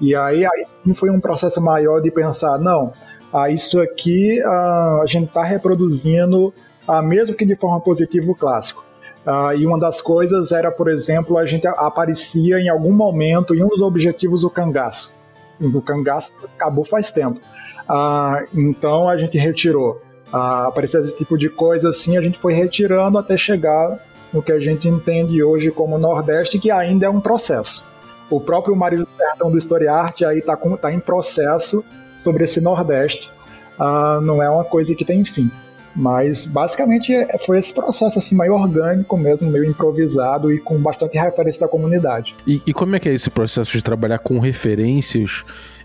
[0.00, 2.92] E aí, aí sim foi um processo maior de pensar, não,
[3.32, 6.54] ah, isso aqui ah, a gente está reproduzindo,
[6.86, 8.84] ah, mesmo que de forma positiva, o clássico.
[9.26, 13.64] Ah, e uma das coisas era, por exemplo, a gente aparecia em algum momento em
[13.64, 15.16] um dos objetivos o cangaço.
[15.60, 17.40] Do cangaço acabou faz tempo.
[17.88, 20.00] Ah, então a gente retirou.
[20.32, 23.98] Ah, esse tipo de coisa assim, a gente foi retirando até chegar
[24.32, 27.92] no que a gente entende hoje como Nordeste, que ainda é um processo.
[28.28, 31.84] O próprio Mário Sertão do História Arte aí está tá em processo
[32.18, 33.32] sobre esse Nordeste.
[33.78, 35.50] Ah, não é uma coisa que tem fim.
[35.96, 41.16] Mas basicamente é, foi esse processo assim meio orgânico mesmo, meio improvisado e com bastante
[41.16, 42.36] referência da comunidade.
[42.46, 45.42] E, e como é que é esse processo de trabalhar com referências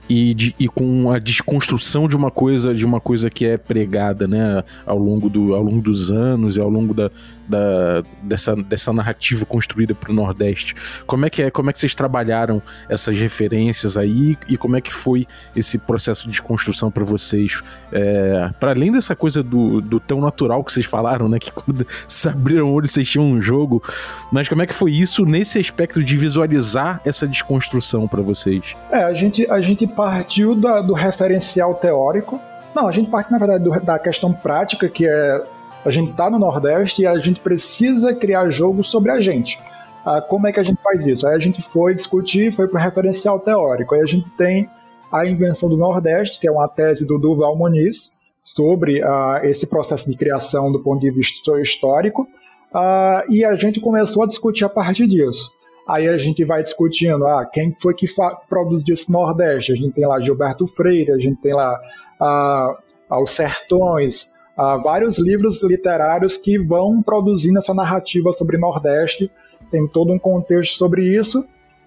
[0.10, 4.28] e, de, e com a desconstrução de uma coisa de uma coisa que é pregada
[4.28, 7.10] né, ao, longo do, ao longo dos anos e ao longo da,
[7.48, 10.76] da, dessa, dessa narrativa construída para o Nordeste.
[11.06, 11.52] Como é que é?
[11.52, 16.24] Como é que vocês trabalharam essas referências aí e como é que foi esse processo
[16.24, 17.62] de desconstrução para vocês?
[17.92, 21.40] É, para além dessa coisa do, do tão natural que vocês falaram, né?
[21.40, 23.84] Que quando se abriram o olho vocês tinham um jogo,
[24.32, 28.76] mas como é que foi isso nesse aspecto de visualizar essa desconstrução para vocês?
[28.92, 32.40] É, a gente, a gente partiu da, do referencial teórico.
[32.74, 35.44] Não, a gente parte, na verdade, do, da questão prática, que é
[35.84, 39.60] a gente tá no Nordeste e a gente precisa criar jogos sobre a gente.
[40.06, 41.28] Ah, como é que a gente faz isso?
[41.28, 43.96] Aí a gente foi discutir, foi para o referencial teórico.
[43.96, 44.70] Aí a gente tem
[45.12, 50.10] a invenção do Nordeste, que é uma tese do Duval Muniz sobre ah, esse processo
[50.10, 52.26] de criação do ponto de vista histórico.
[52.74, 55.52] Ah, e a gente começou a discutir a partir disso.
[55.88, 58.08] Aí a gente vai discutindo, ah, quem foi que
[58.48, 59.74] produziu esse Nordeste?
[59.74, 61.80] A gente tem lá Gilberto Freire, a gente tem lá
[62.20, 62.76] ah,
[63.22, 69.32] Os Sertões, ah, vários livros literários que vão produzindo essa narrativa sobre Nordeste,
[69.72, 71.44] tem todo um contexto sobre isso,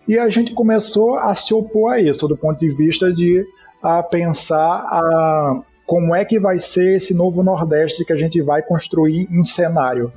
[0.09, 3.47] e a gente começou a se opor a isso, do ponto de vista de
[3.81, 8.61] a pensar a, como é que vai ser esse novo Nordeste que a gente vai
[8.61, 10.13] construir em cenário.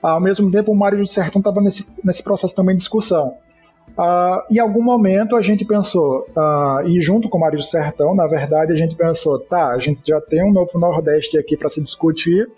[0.00, 3.34] Ao mesmo tempo, o Mário do Sertão estava nesse, nesse processo também de discussão.
[3.98, 8.14] Uh, em algum momento a gente pensou, uh, e junto com o Mário do Sertão,
[8.14, 11.68] na verdade, a gente pensou, tá, a gente já tem um novo Nordeste aqui para
[11.68, 12.48] se discutir,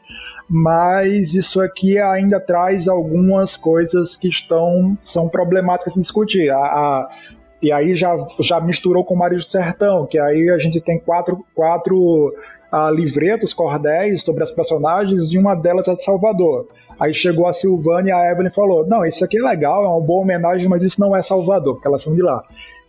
[0.46, 6.50] mas isso aqui ainda traz algumas coisas que estão são problemáticas de discutir.
[6.50, 7.09] A, a,
[7.62, 10.98] e aí já, já misturou com o Mário do Sertão, que aí a gente tem
[10.98, 12.35] quatro, quatro
[12.70, 16.68] uh, livretos, cordéis sobre as personagens e uma delas é de Salvador.
[17.00, 20.00] Aí chegou a Silvana e a Evelyn falou: Não, isso aqui é legal, é uma
[20.00, 22.42] boa homenagem, mas isso não é Salvador, porque elas são de lá.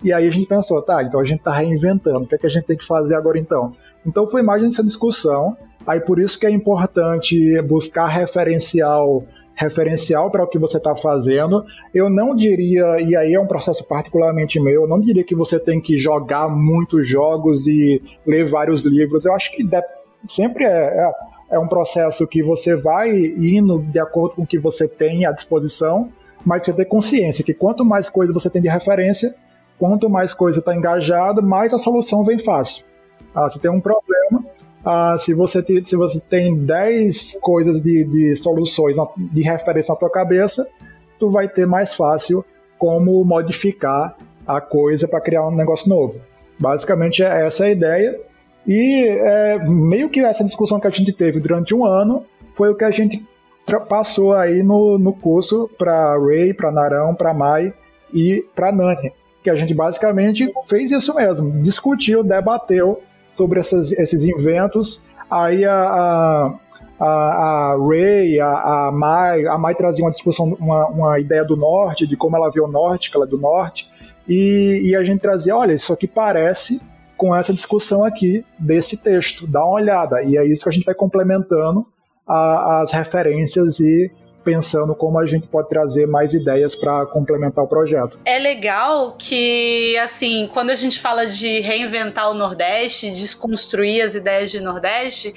[0.03, 2.47] E aí a gente pensou: tá, então a gente tá reinventando, o que, é que
[2.47, 3.73] a gente tem que fazer agora então?
[4.05, 5.55] Então foi mais nessa discussão,
[5.87, 11.63] aí por isso que é importante buscar referencial referencial para o que você está fazendo.
[11.93, 15.59] Eu não diria, e aí é um processo particularmente meu, eu não diria que você
[15.59, 19.25] tem que jogar muitos jogos e ler vários livros.
[19.25, 19.63] Eu acho que
[20.27, 21.11] sempre é, é,
[21.51, 25.31] é, um processo que você vai indo de acordo com o que você tem à
[25.31, 26.09] disposição,
[26.45, 29.35] mas você tem consciência que quanto mais coisa você tem de referência,
[29.77, 32.85] quanto mais coisa está engajado, mais a solução vem fácil.
[33.35, 34.45] Ah, você tem um problema,
[34.83, 39.99] ah, se, você te, se você tem 10 coisas de, de soluções de referência na
[39.99, 40.67] tua cabeça,
[41.19, 42.43] tu vai ter mais fácil
[42.77, 46.19] como modificar a coisa para criar um negócio novo.
[46.59, 48.19] Basicamente é essa a ideia.
[48.67, 52.75] E é, meio que essa discussão que a gente teve durante um ano foi o
[52.75, 53.25] que a gente
[53.87, 57.73] passou aí no, no curso para Ray, para Narão, para Mai
[58.13, 59.11] e para Nani.
[59.43, 65.07] Que a gente basicamente fez isso mesmo, discutiu, debateu sobre essas, esses inventos.
[65.29, 66.53] Aí a,
[66.99, 71.55] a, a, Ray, a, a Mai, a Mai trazia uma discussão, uma, uma ideia do
[71.55, 73.89] norte, de como ela vê o norte, que ela é do norte,
[74.27, 76.81] e, e a gente trazia, olha, isso aqui parece
[77.21, 80.23] com essa discussão aqui desse texto, dá uma olhada.
[80.23, 81.85] E é isso que a gente vai complementando
[82.27, 84.09] a, as referências e
[84.43, 88.19] pensando como a gente pode trazer mais ideias para complementar o projeto.
[88.25, 94.49] É legal que, assim, quando a gente fala de reinventar o Nordeste, desconstruir as ideias
[94.49, 95.31] de Nordeste,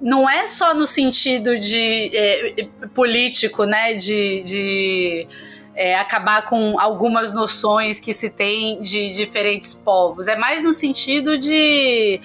[0.00, 5.28] não é só no sentido de é, político, né, de, de
[5.76, 10.26] é, acabar com algumas noções que se tem de diferentes povos.
[10.26, 12.20] É mais no sentido de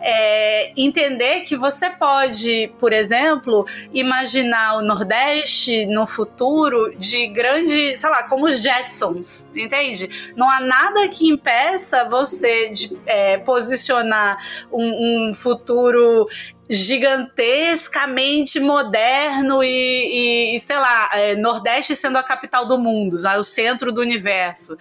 [0.00, 8.10] é, entender que você pode, por exemplo, imaginar o Nordeste no futuro de grande, sei
[8.10, 10.32] lá, como os Jetsons, entende?
[10.36, 14.38] Não há nada que impeça você de é, posicionar
[14.70, 16.28] um, um futuro
[16.68, 23.92] gigantescamente moderno e, e, sei lá, é, Nordeste sendo a capital do mundo, o centro
[23.92, 24.76] do universo.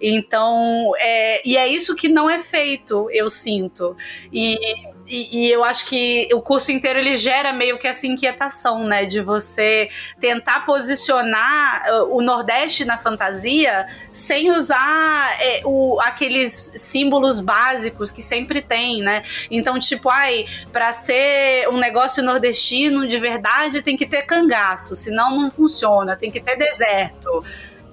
[0.00, 3.96] Então, é, e é isso que não é feito, eu sinto.
[4.32, 4.58] E
[5.06, 9.04] e, e, eu acho que o curso inteiro ele gera meio que essa inquietação, né?
[9.04, 9.88] De você
[10.20, 18.22] tentar posicionar uh, o Nordeste na fantasia sem usar é, o, aqueles símbolos básicos que
[18.22, 19.22] sempre tem, né?
[19.50, 25.40] Então, tipo, ai, para ser um negócio nordestino de verdade tem que ter cangaço, senão
[25.40, 27.44] não funciona, tem que ter deserto.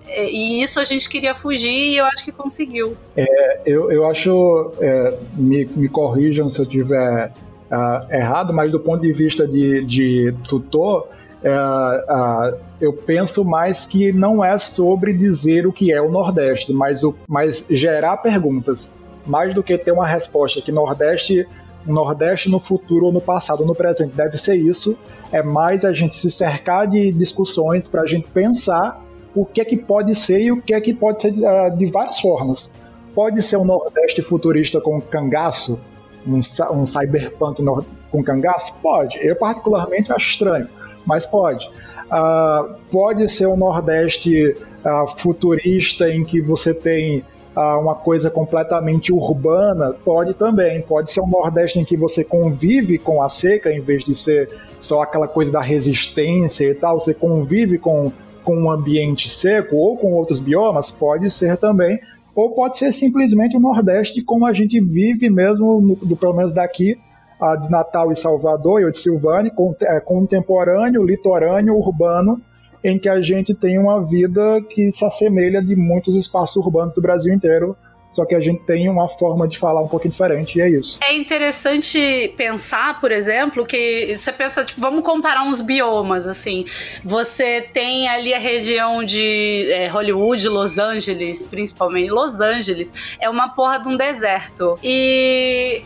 [0.07, 2.95] É, e isso a gente queria fugir e eu acho que conseguiu.
[3.15, 7.31] É, eu, eu acho, é, me, me corrijam se eu tiver
[7.73, 11.07] uh, errado, mas do ponto de vista de, de tutor,
[11.43, 16.73] uh, uh, eu penso mais que não é sobre dizer o que é o Nordeste,
[16.73, 18.99] mas, o, mas gerar perguntas.
[19.25, 21.47] Mais do que ter uma resposta que Nordeste
[21.85, 24.97] Nordeste no futuro ou no passado no presente deve ser isso,
[25.31, 29.02] é mais a gente se cercar de discussões para a gente pensar
[29.36, 31.86] o que é que pode ser e o que é que pode ser uh, de
[31.88, 32.75] várias formas.
[33.15, 35.79] Pode ser um Nordeste futurista com cangaço,
[36.25, 36.39] um,
[36.73, 37.63] um cyberpunk
[38.11, 38.79] com cangaço?
[38.81, 39.17] Pode.
[39.25, 40.67] Eu, particularmente, acho estranho,
[41.05, 41.67] mas pode.
[42.05, 47.23] Uh, pode ser um Nordeste uh, futurista em que você tem
[47.55, 50.81] uma coisa completamente urbana, pode também.
[50.81, 54.49] Pode ser um Nordeste em que você convive com a seca, em vez de ser
[54.79, 58.11] só aquela coisa da resistência e tal, você convive com
[58.43, 61.99] com um ambiente seco ou com outros biomas, pode ser também,
[62.35, 66.53] ou pode ser simplesmente o Nordeste como a gente vive mesmo, no, do, pelo menos
[66.53, 66.97] daqui,
[67.39, 72.39] a de Natal e Salvador, e de Silvânia, é, contemporâneo, litorâneo, urbano,
[72.83, 77.01] em que a gente tem uma vida que se assemelha de muitos espaços urbanos do
[77.01, 77.77] Brasil inteiro,
[78.14, 80.99] só que a gente tem uma forma de falar um pouquinho diferente e é isso.
[81.03, 86.66] É interessante pensar, por exemplo, que você pensa, tipo, vamos comparar uns biomas, assim.
[87.03, 92.11] Você tem ali a região de é, Hollywood, Los Angeles, principalmente.
[92.11, 94.78] Los Angeles é uma porra de um deserto.
[94.84, 95.84] E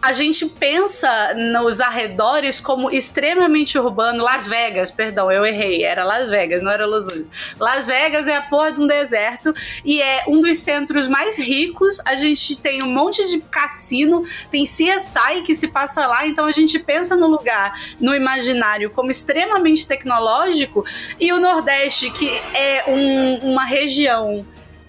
[0.00, 4.22] a gente pensa nos arredores como extremamente urbano.
[4.22, 5.84] Las Vegas, perdão, eu errei.
[5.84, 7.28] Era Las Vegas, não era Los Angeles.
[7.58, 9.52] Las Vegas é a porra de um deserto
[9.84, 12.00] e é um dos centros mais ricos.
[12.04, 16.52] A gente tem um monte de cassino, tem CSI que se passa lá, então a
[16.52, 20.84] gente pensa no lugar, no imaginário, como extremamente tecnológico.
[21.18, 24.46] E o Nordeste, que é um, uma região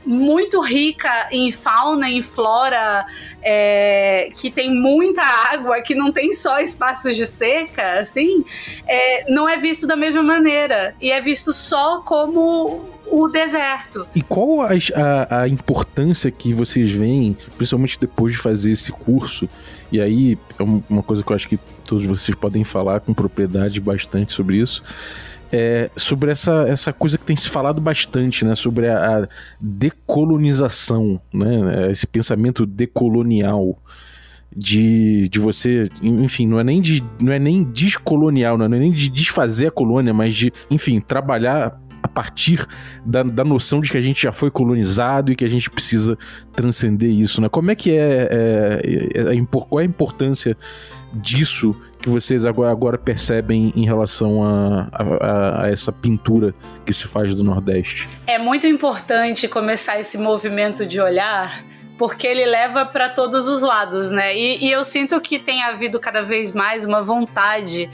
[0.08, 3.06] muito rica em fauna, em flora,
[3.42, 8.46] é, que tem muita água, que não tem só espaços de seca, assim,
[8.88, 10.96] é, não é visto da mesma maneira.
[11.02, 14.08] E é visto só como o deserto.
[14.16, 19.50] E qual a, a, a, importância que vocês veem, principalmente depois de fazer esse curso?
[19.92, 23.80] E aí, é uma coisa que eu acho que todos vocês podem falar com propriedade
[23.80, 24.84] bastante sobre isso
[25.52, 28.56] é, sobre essa, essa coisa que tem se falado bastante, né?
[28.56, 29.28] Sobre a, a
[29.60, 31.92] decolonização, né?
[31.92, 33.78] Esse pensamento decolonial
[34.56, 38.92] de, de você, enfim, não é nem de não é nem descolonial, não é nem
[38.92, 42.66] de desfazer a colônia, mas de, enfim, trabalhar a partir
[43.06, 46.18] da, da noção de que a gente já foi colonizado e que a gente precisa
[46.54, 47.50] transcender isso, né?
[47.50, 50.58] Como é que é, é, é, é qual é a importância
[51.14, 51.76] disso
[52.08, 56.56] que vocês agora, agora percebem em relação a, a, a, essa pintura
[56.86, 58.08] que se faz do Nordeste?
[58.26, 61.66] É muito importante começar esse movimento de olhar
[61.98, 64.38] porque ele leva para todos os lados, né?
[64.38, 67.90] E, e eu sinto que tem havido cada vez mais uma vontade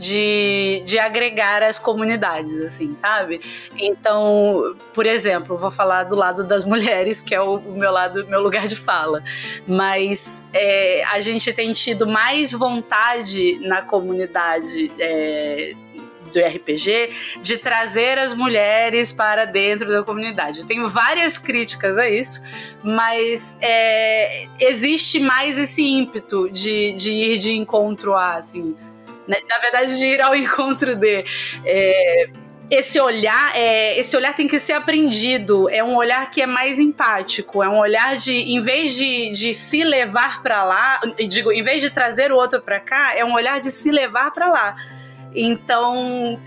[0.00, 3.40] de, de agregar as comunidades, assim, sabe?
[3.76, 8.40] Então, por exemplo, vou falar do lado das mulheres, que é o, meu lado, meu
[8.40, 9.22] lugar de fala.
[9.68, 14.90] Mas é, a gente tem tido mais vontade na comunidade.
[14.98, 15.74] É,
[16.30, 17.10] do RPG
[17.42, 20.60] de trazer as mulheres para dentro da comunidade.
[20.60, 22.40] Eu tenho várias críticas a isso,
[22.84, 28.76] mas é, existe mais esse ímpeto de, de ir de encontro a, assim,
[29.30, 29.38] né?
[29.48, 31.24] na verdade, de ir ao encontro de.
[31.64, 32.30] É,
[32.70, 35.68] esse olhar, é, esse olhar tem que ser aprendido.
[35.70, 37.62] É um olhar que é mais empático.
[37.62, 41.82] É um olhar de, em vez de, de se levar para lá, digo, em vez
[41.82, 44.76] de trazer o outro para cá, é um olhar de se levar para lá.
[45.34, 46.40] Então,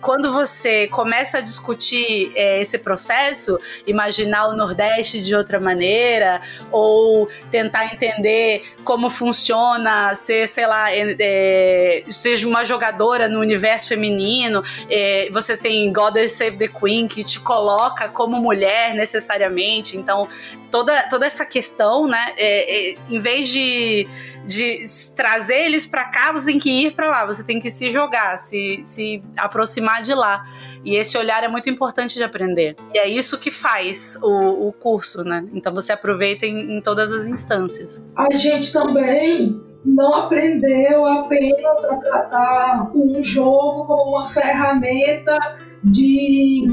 [0.00, 7.28] quando você começa a discutir é, esse processo, imaginar o Nordeste de outra maneira, ou
[7.50, 14.62] tentar entender como funciona ser, sei lá, é, é, seja uma jogadora no universo feminino,
[14.90, 19.96] é, você tem Goddess Save the Queen que te coloca como mulher necessariamente.
[19.96, 20.28] Então,
[20.70, 24.06] toda, toda essa questão, né, é, em vez de
[24.48, 24.82] de
[25.14, 28.38] trazer eles para cá, você tem que ir para lá, você tem que se jogar,
[28.38, 30.42] se, se aproximar de lá.
[30.82, 32.74] E esse olhar é muito importante de aprender.
[32.94, 35.46] E é isso que faz o, o curso, né?
[35.52, 38.02] Então você aproveita em, em todas as instâncias.
[38.16, 45.36] A gente também não aprendeu apenas a tratar um jogo como uma ferramenta
[45.84, 46.66] de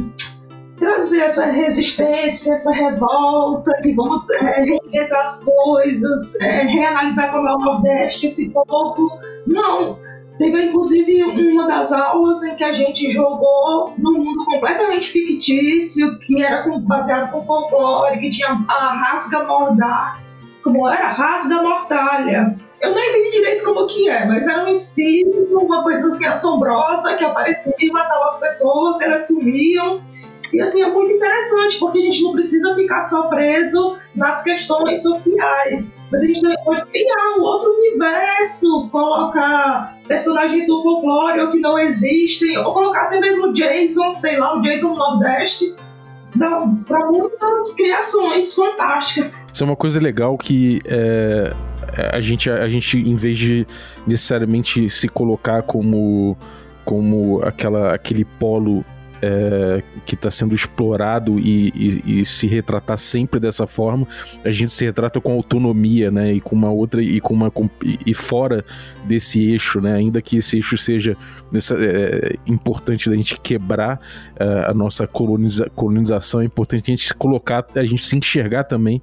[0.77, 7.53] trazer essa resistência, essa revolta, que vamos é, reinventar as coisas, é, reanalisar como é
[7.53, 9.19] o Nordeste, esse povo.
[9.47, 9.97] Não.
[10.37, 16.43] Teve inclusive uma das aulas em que a gente jogou num mundo completamente fictício, que
[16.43, 20.21] era baseado com folclore, que tinha a rasga mordar,
[20.61, 21.13] como era?
[21.13, 22.57] Rasga mortalha.
[22.81, 27.15] Eu não entendi direito como que é, mas era um espírito, uma coisa assim assombrosa
[27.15, 30.03] que aparecia e matava as pessoas, elas sumiam.
[30.53, 35.01] E assim, é muito interessante, porque a gente não precisa ficar só preso nas questões
[35.01, 41.59] sociais, mas a gente pode criar um outro universo, colocar personagens do folclore ou que
[41.59, 45.75] não existem, ou colocar até mesmo Jason, sei lá, o Jason Nordeste,
[46.85, 49.45] para muitas criações fantásticas.
[49.51, 51.53] Isso é uma coisa legal que é,
[52.11, 53.65] a, gente, a gente, em vez de
[54.05, 56.37] necessariamente se colocar como,
[56.83, 58.83] como aquela, aquele polo
[59.21, 64.07] é, que está sendo explorado e, e, e, se retratar sempre dessa forma,
[64.43, 66.33] a gente se retrata com autonomia, né?
[66.33, 68.65] E com uma outra e com uma com, e fora
[69.05, 69.93] desse eixo, né?
[69.93, 71.15] Ainda que esse eixo seja
[71.51, 73.99] nessa, é, importante da gente quebrar
[74.35, 79.01] é, a nossa coloniza, colonização, é importante a gente colocar, a gente se enxergar também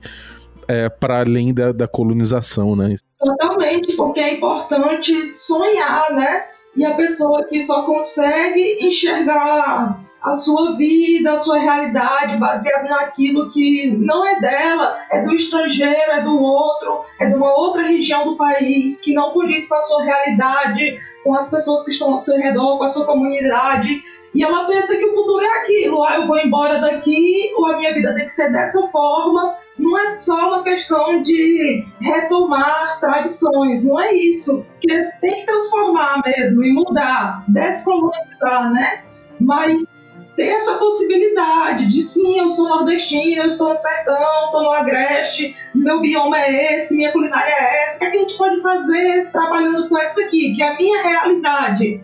[0.68, 2.96] é, para além da, da colonização, né?
[3.18, 6.44] Totalmente, porque é importante sonhar, né?
[6.74, 13.50] E a pessoa que só consegue enxergar a sua vida, a sua realidade, baseado naquilo
[13.50, 18.24] que não é dela, é do estrangeiro, é do outro, é de uma outra região
[18.24, 22.16] do país, que não condiz com a sua realidade, com as pessoas que estão ao
[22.16, 24.00] seu redor, com a sua comunidade.
[24.34, 27.76] E ela pensa que o futuro é aquilo, ah, eu vou embora daqui, ou a
[27.76, 29.56] minha vida tem que ser dessa forma.
[29.78, 34.64] Não é só uma questão de retomar as tradições, não é isso.
[34.64, 39.04] Porque tem que transformar mesmo e mudar, descolonizar, né?
[39.40, 39.92] Mas
[40.36, 45.54] ter essa possibilidade de sim, eu sou nordestina, eu estou no sertão, estou no agreste,
[45.74, 48.62] meu bioma é esse, minha culinária é essa, o que, é que a gente pode
[48.62, 52.02] fazer trabalhando com essa aqui, que é a minha realidade.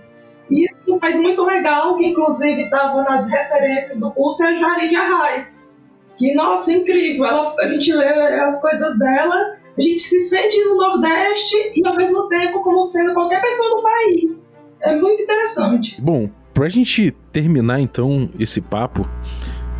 [0.51, 4.97] Isso faz muito legal, que inclusive estava nas referências do curso, é a Jari de
[4.97, 5.68] Arraes.
[6.19, 8.09] Que, nossa, incrível, ela, a gente lê
[8.41, 13.15] as coisas dela, a gente se sente no Nordeste e ao mesmo tempo como sendo
[13.15, 14.59] qualquer pessoa do país.
[14.83, 16.01] É muito interessante.
[16.01, 19.09] Bom, pra gente terminar então esse papo,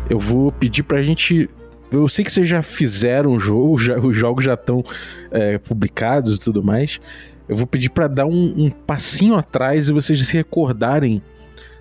[0.09, 1.49] eu vou pedir pra gente.
[1.91, 4.83] Eu sei que vocês já fizeram o jogo, já, os jogos já estão
[5.31, 7.01] é, publicados e tudo mais.
[7.49, 11.21] Eu vou pedir para dar um, um, passinho atrás e vocês se recordarem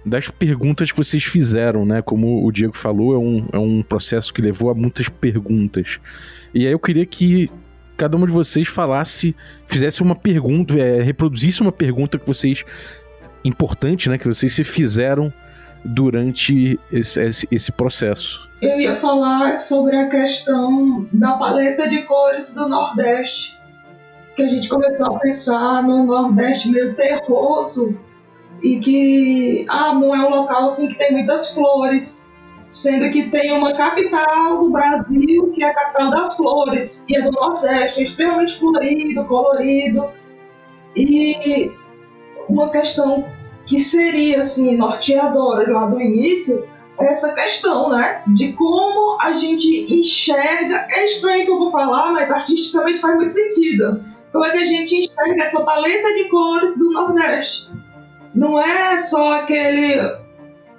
[0.08, 2.02] das perguntas que vocês fizeram, né?
[2.02, 6.00] Como o Diego falou, é um, é um processo que levou a muitas perguntas.
[6.54, 7.50] E aí eu queria que
[7.96, 9.34] cada um de vocês falasse,
[9.66, 12.64] fizesse uma pergunta, é, reproduzisse uma pergunta que vocês
[13.44, 15.32] importante, né, que vocês se fizeram
[15.84, 18.48] durante esse, esse, esse, processo.
[18.60, 23.58] Eu ia falar sobre a questão da paleta de cores do Nordeste,
[24.34, 27.98] que a gente começou a pensar no Nordeste meio terroso
[28.62, 33.52] e que ah, não é um local assim que tem muitas flores, sendo que tem
[33.52, 38.04] uma capital do Brasil que é a capital das flores e é do Nordeste, é
[38.04, 40.10] extremamente florido, colorido
[40.96, 41.70] e
[42.48, 43.24] uma questão
[43.66, 46.66] que seria assim norteadora lá do início
[47.00, 50.86] essa questão, né, de como a gente enxerga.
[50.90, 54.02] É estranho que eu vou falar, mas artisticamente faz muito sentido.
[54.32, 57.70] Como é que a gente enxerga essa paleta de cores do Nordeste?
[58.34, 59.96] Não é só aquele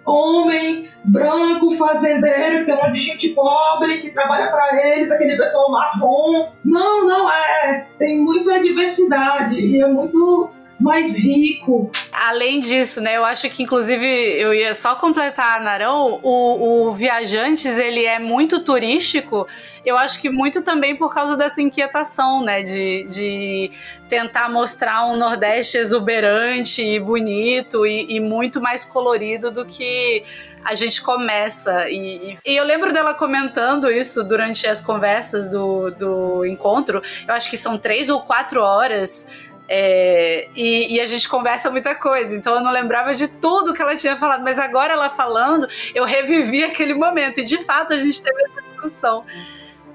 [0.06, 5.38] homem branco fazendeiro que tem um monte de gente pobre que trabalha para eles, aquele
[5.38, 6.50] pessoal marrom.
[6.64, 7.88] Não, não é.
[7.98, 10.50] Tem muita diversidade e é muito
[10.80, 11.92] mais rico.
[12.12, 17.78] Além disso, né, eu acho que inclusive eu ia só completar, Narão, o, o Viajantes,
[17.78, 19.48] ele é muito turístico,
[19.86, 23.72] eu acho que muito também por causa dessa inquietação, né, de, de
[24.08, 30.24] tentar mostrar um Nordeste exuberante e bonito e, e muito mais colorido do que
[30.64, 31.90] a gente começa.
[31.90, 37.02] E, e, eu lembro dela comentando isso durante as conversas do, do encontro.
[37.28, 39.28] Eu acho que são três ou quatro horas
[39.72, 43.80] é, e, e, a gente conversa muita coisa, então eu não lembrava de tudo que
[43.80, 47.98] ela tinha falado, mas agora ela falando, eu revivi aquele momento, e de fato a
[47.98, 49.24] gente teve essa discussão.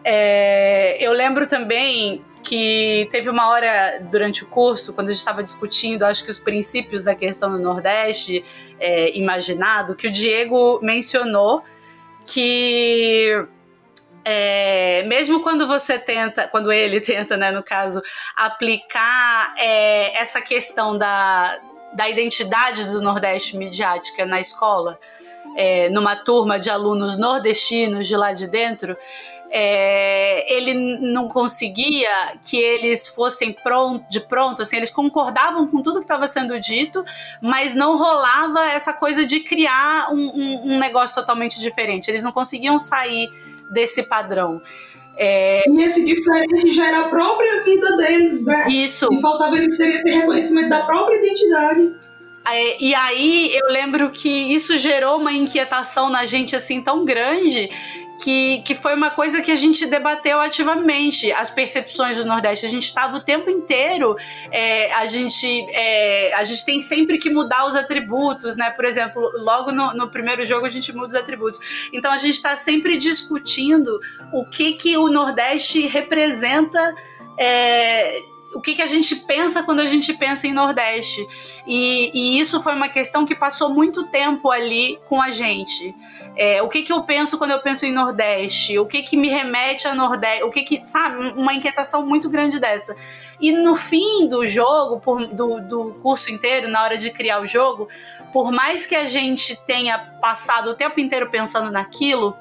[0.05, 5.43] É, eu lembro também que teve uma hora durante o curso, quando a gente estava
[5.43, 8.45] discutindo, acho que os princípios da questão do Nordeste
[8.79, 11.65] é, imaginado, que o Diego mencionou
[12.25, 13.45] que
[14.25, 18.03] é, mesmo quando você tenta, quando ele tenta, né, no caso,
[18.35, 21.59] aplicar é, essa questão da,
[21.93, 24.99] da identidade do Nordeste midiática na escola,
[25.57, 28.97] é, numa turma de alunos nordestinos de lá de dentro,
[29.57, 32.11] é, ele não conseguia
[32.43, 37.05] que eles fossem pronto, de pronto, assim, eles concordavam com tudo que estava sendo dito,
[37.41, 42.11] mas não rolava essa coisa de criar um, um, um negócio totalmente diferente.
[42.11, 43.29] Eles não conseguiam sair
[43.71, 44.61] desse padrão.
[45.17, 45.63] É...
[45.69, 48.67] E esse diferente já era a própria vida deles, né?
[48.69, 49.09] Isso.
[49.13, 51.93] E faltava eles terem esse reconhecimento da própria identidade.
[52.47, 57.71] É, e aí eu lembro que isso gerou uma inquietação na gente assim tão grande
[58.23, 62.67] que, que foi uma coisa que a gente debateu ativamente, as percepções do Nordeste.
[62.67, 64.17] A gente estava o tempo inteiro,
[64.51, 68.71] é, a, gente, é, a gente tem sempre que mudar os atributos, né?
[68.71, 71.59] Por exemplo, logo no, no primeiro jogo a gente muda os atributos.
[71.93, 74.01] Então a gente está sempre discutindo
[74.33, 76.95] o que, que o Nordeste representa.
[77.39, 78.21] É,
[78.55, 81.27] o que, que a gente pensa quando a gente pensa em Nordeste.
[81.67, 85.95] E, e isso foi uma questão que passou muito tempo ali com a gente.
[86.37, 88.79] É, o que, que eu penso quando eu penso em Nordeste?
[88.79, 90.43] O que, que me remete a Nordeste?
[90.43, 92.97] O que que, sabe, uma inquietação muito grande dessa.
[93.41, 97.47] E no fim do jogo, por, do, do curso inteiro, na hora de criar o
[97.47, 97.89] jogo,
[98.33, 102.37] por mais que a gente tenha passado o tempo inteiro pensando naquilo,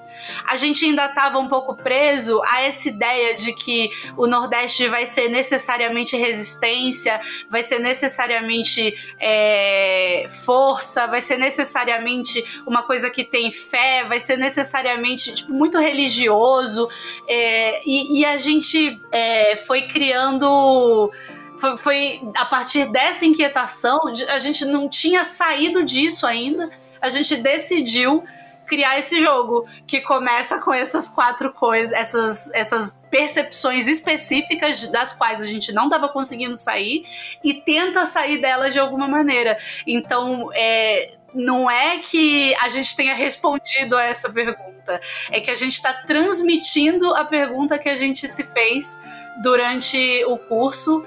[0.46, 5.06] a gente ainda estava um pouco preso a essa ideia de que o Nordeste vai
[5.06, 7.20] ser necessariamente resistência,
[7.50, 14.38] vai ser necessariamente é, força, vai ser necessariamente uma coisa que tem fé, vai ser
[14.38, 16.88] necessariamente tipo, muito religioso.
[17.28, 21.12] É, e, e, a gente é, foi criando.
[21.60, 26.70] Foi, foi a partir dessa inquietação, a gente não tinha saído disso ainda,
[27.02, 28.24] a gente decidiu
[28.66, 35.42] criar esse jogo que começa com essas quatro coisas, essas, essas percepções específicas das quais
[35.42, 37.06] a gente não estava conseguindo sair
[37.44, 39.58] e tenta sair delas de alguma maneira.
[39.86, 45.00] Então, é, não é que a gente tenha respondido a essa pergunta,
[45.32, 49.02] é que a gente está transmitindo a pergunta que a gente se fez
[49.42, 51.06] durante o curso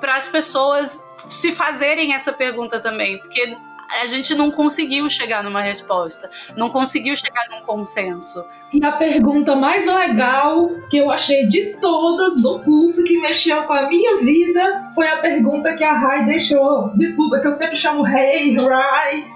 [0.00, 3.56] para as pessoas se fazerem essa pergunta também, porque
[4.00, 8.44] a gente não conseguiu chegar numa resposta, não conseguiu chegar num consenso.
[8.72, 13.72] E a pergunta mais legal que eu achei de todas do curso que mexeu com
[13.72, 16.90] a minha vida foi a pergunta que a Rai deixou.
[16.96, 19.26] Desculpa, que eu sempre chamo Rei, Rai,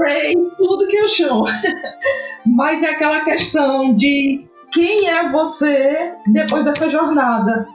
[0.00, 1.44] Ray, tudo que eu chamo.
[2.44, 7.68] Mas é aquela questão de quem é você depois dessa jornada?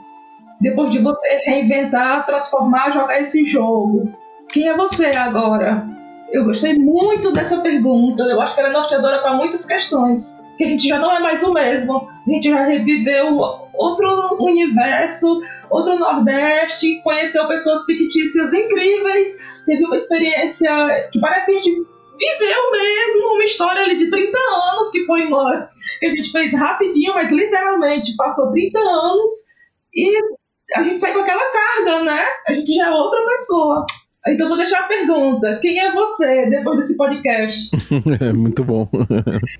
[0.60, 4.12] Depois de você reinventar, transformar, jogar esse jogo.
[4.50, 5.97] Quem é você agora?
[6.32, 8.24] Eu gostei muito dessa pergunta.
[8.24, 10.38] Eu acho que ela é norteadora para muitas questões.
[10.56, 12.08] Que a gente já não é mais o mesmo.
[12.26, 13.38] A gente já reviveu
[13.74, 21.54] outro universo, outro Nordeste, conheceu pessoas fictícias incríveis, teve uma experiência que parece que a
[21.54, 21.70] gente
[22.18, 25.70] viveu mesmo uma história ali de 30 anos, que foi uma
[26.00, 29.30] que a gente fez rapidinho, mas literalmente passou 30 anos
[29.94, 30.12] e
[30.74, 32.24] a gente sai com aquela carga, né?
[32.48, 33.86] A gente já é outra pessoa.
[34.32, 37.70] Então vou deixar a pergunta: quem é você depois desse podcast?
[38.20, 38.88] é muito bom.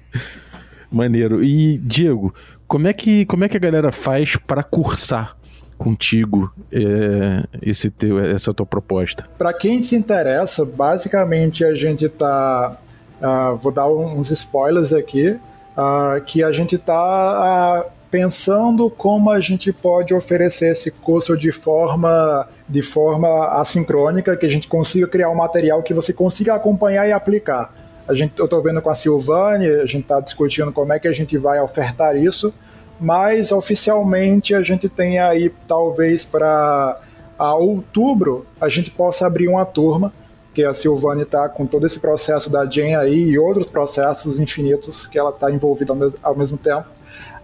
[0.91, 1.43] Maneiro.
[1.45, 2.35] E Diego,
[2.66, 5.37] como é que como é que a galera faz para cursar
[5.77, 9.27] contigo é, esse teu, essa tua proposta?
[9.37, 12.79] Para quem se interessa, basicamente a gente tá
[13.21, 19.41] uh, vou dar uns spoilers aqui, uh, que a gente tá uh, pensando como a
[19.41, 25.31] gente pode oferecer esse curso de forma de forma assincrônica, que a gente consiga criar
[25.31, 27.73] um material que você consiga acompanhar e aplicar.
[28.07, 31.09] A gente, eu estou vendo com a Silvane, a gente está discutindo como é que
[31.09, 32.53] a gente vai ofertar isso,
[33.01, 37.01] mas oficialmente a gente tem aí talvez para
[37.39, 40.13] outubro a gente possa abrir uma turma,
[40.53, 45.07] que a Silvane está com todo esse processo da Jen aí e outros processos infinitos
[45.07, 46.97] que ela está envolvida ao, ao mesmo tempo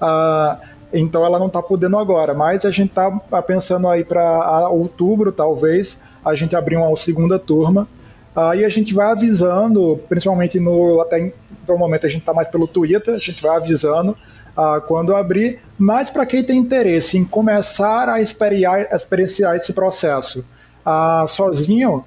[0.05, 3.11] Uh, então ela não está podendo agora, mas a gente está
[3.43, 7.89] pensando aí para outubro, talvez, a gente abrir uma segunda turma.
[8.37, 11.33] Aí a gente vai avisando, principalmente no até
[11.67, 14.17] no momento a gente está mais pelo Twitter, a gente vai avisando
[14.57, 20.47] uh, quando abrir, mas para quem tem interesse em começar a experienciar esse processo
[20.85, 22.05] uh, sozinho,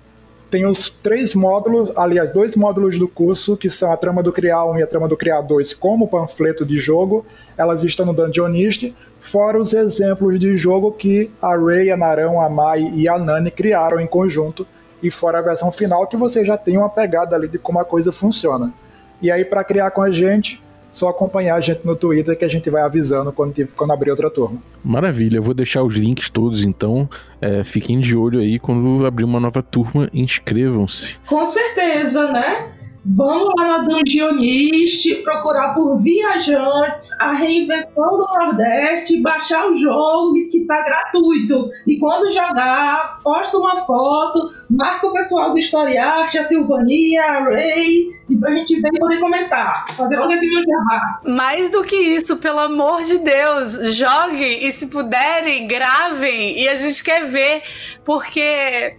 [0.49, 4.65] tem os três módulos, aliás, dois módulos do curso, que são a trama do Criar
[4.65, 7.25] 1 e a trama do Criar 2, como panfleto de jogo.
[7.57, 12.49] Elas estão no Dungeonist, fora os exemplos de jogo que a Ray, a Narão, a
[12.49, 14.65] Mai e a Nani criaram em conjunto,
[15.01, 17.85] e fora a versão final, que você já tem uma pegada ali de como a
[17.85, 18.73] coisa funciona.
[19.21, 22.47] E aí, para criar com a gente, só acompanhar a gente no Twitter que a
[22.47, 24.59] gente vai avisando quando, quando abrir outra turma.
[24.83, 27.09] Maravilha, eu vou deixar os links todos, então
[27.41, 31.19] é, fiquem de olho aí quando abrir uma nova turma, inscrevam-se.
[31.27, 32.76] Com certeza, né?
[33.09, 40.65] Vamos lá na Dungeonist, procurar por Viajantes, a reinvenção do Nordeste, baixar o jogo que
[40.65, 41.69] tá gratuito.
[41.87, 48.09] E quando jogar, posta uma foto, marca o pessoal do Historiarte, a Silvania, a Ray,
[48.29, 49.85] e pra gente ver e poder comentar.
[49.95, 51.33] Fazer logo aqui meu.
[51.33, 56.61] Mais do que isso, pelo amor de Deus, joguem e se puderem, gravem.
[56.61, 57.63] E a gente quer ver,
[58.03, 58.41] porque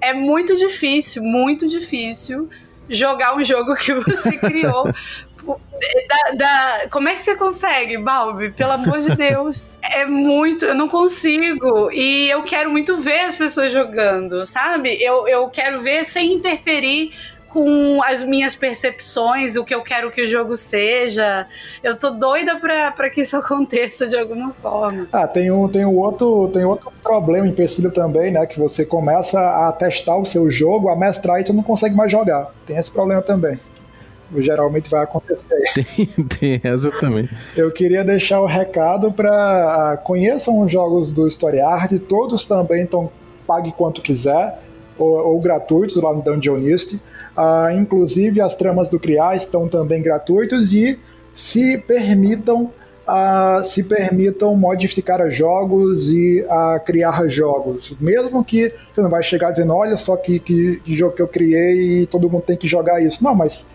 [0.00, 2.48] é muito difícil, muito difícil
[2.88, 4.92] jogar um jogo que você criou.
[6.08, 8.50] Da, da, como é que você consegue, Balbi?
[8.50, 9.70] Pelo amor de Deus.
[9.82, 10.64] É muito.
[10.64, 11.90] Eu não consigo.
[11.90, 15.02] E eu quero muito ver as pessoas jogando, sabe?
[15.02, 17.12] Eu, eu quero ver sem interferir
[17.48, 21.46] com as minhas percepções, o que eu quero que o jogo seja.
[21.82, 25.08] Eu tô doida pra, pra que isso aconteça de alguma forma.
[25.12, 28.46] Ah, tem um, tem um outro, tem outro problema em pesquisa também, né?
[28.46, 32.12] Que você começa a testar o seu jogo, a mestrar e você não consegue mais
[32.12, 32.52] jogar.
[32.66, 33.58] Tem esse problema também.
[34.36, 35.48] Geralmente vai acontecer.
[35.74, 37.26] Tem, tem essa também.
[37.56, 43.10] Eu queria deixar o recado para conheçam os jogos do Story Art, todos também estão
[43.46, 44.58] pague quanto quiser
[44.98, 46.96] ou, ou gratuitos lá no Dungeonist.
[47.36, 50.98] Uh, inclusive, as tramas do Criar estão também gratuitos e
[51.32, 52.72] se permitam
[53.08, 57.96] uh, se permitam modificar jogos e uh, criar jogos.
[58.00, 62.02] Mesmo que você não vai chegar dizendo, olha só que, que, jogo que eu criei
[62.02, 63.24] e todo mundo tem que jogar isso.
[63.24, 63.66] Não, mas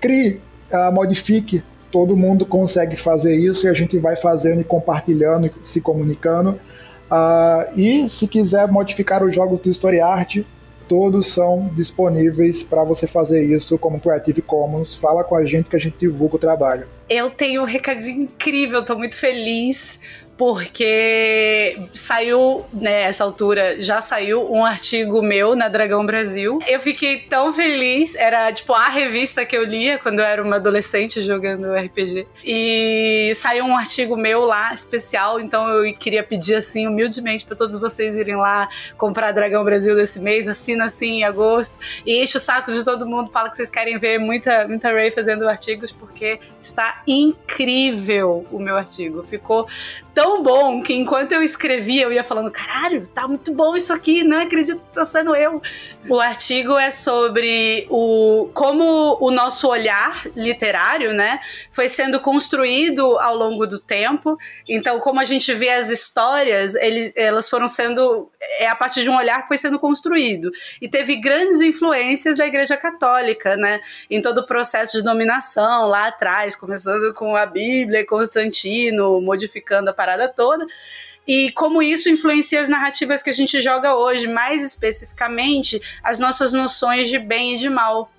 [0.00, 0.40] crie,
[0.72, 1.62] uh, modifique.
[1.90, 6.58] Todo mundo consegue fazer isso e a gente vai fazendo e compartilhando e se comunicando.
[7.76, 10.38] E se quiser modificar os jogos do Story Art,
[10.88, 14.94] todos são disponíveis para você fazer isso como Creative Commons.
[14.94, 16.86] Fala com a gente que a gente divulga o trabalho.
[17.08, 19.98] Eu tenho um recadinho incrível, estou muito feliz
[20.42, 26.58] porque saiu, nessa né, altura, já saiu um artigo meu na Dragão Brasil.
[26.66, 30.56] Eu fiquei tão feliz, era tipo a revista que eu lia quando eu era uma
[30.56, 32.26] adolescente jogando RPG.
[32.44, 37.78] E saiu um artigo meu lá, especial, então eu queria pedir assim, humildemente, para todos
[37.78, 38.68] vocês irem lá
[38.98, 43.06] comprar Dragão Brasil desse mês, assina assim em agosto, e enche o saco de todo
[43.06, 48.58] mundo, fala que vocês querem ver muita, muita Ray fazendo artigos, porque está incrível o
[48.58, 49.22] meu artigo.
[49.22, 49.68] Ficou
[50.14, 54.22] tão bom que enquanto eu escrevia, eu ia falando: caralho, tá muito bom isso aqui,
[54.22, 55.60] não acredito que tô sendo eu.
[56.08, 61.40] O artigo é sobre o como o nosso olhar literário, né,
[61.72, 64.38] foi sendo construído ao longo do tempo.
[64.68, 69.10] Então, como a gente vê as histórias, eles, elas foram sendo é a partir de
[69.10, 73.80] um olhar que foi sendo construído e teve grandes influências da Igreja Católica, né,
[74.10, 79.92] em todo o processo de dominação lá atrás, começando com a Bíblia, Constantino, modificando a
[79.92, 80.66] parada toda
[81.26, 86.52] e como isso influencia as narrativas que a gente joga hoje, mais especificamente as nossas
[86.52, 88.10] noções de bem e de mal.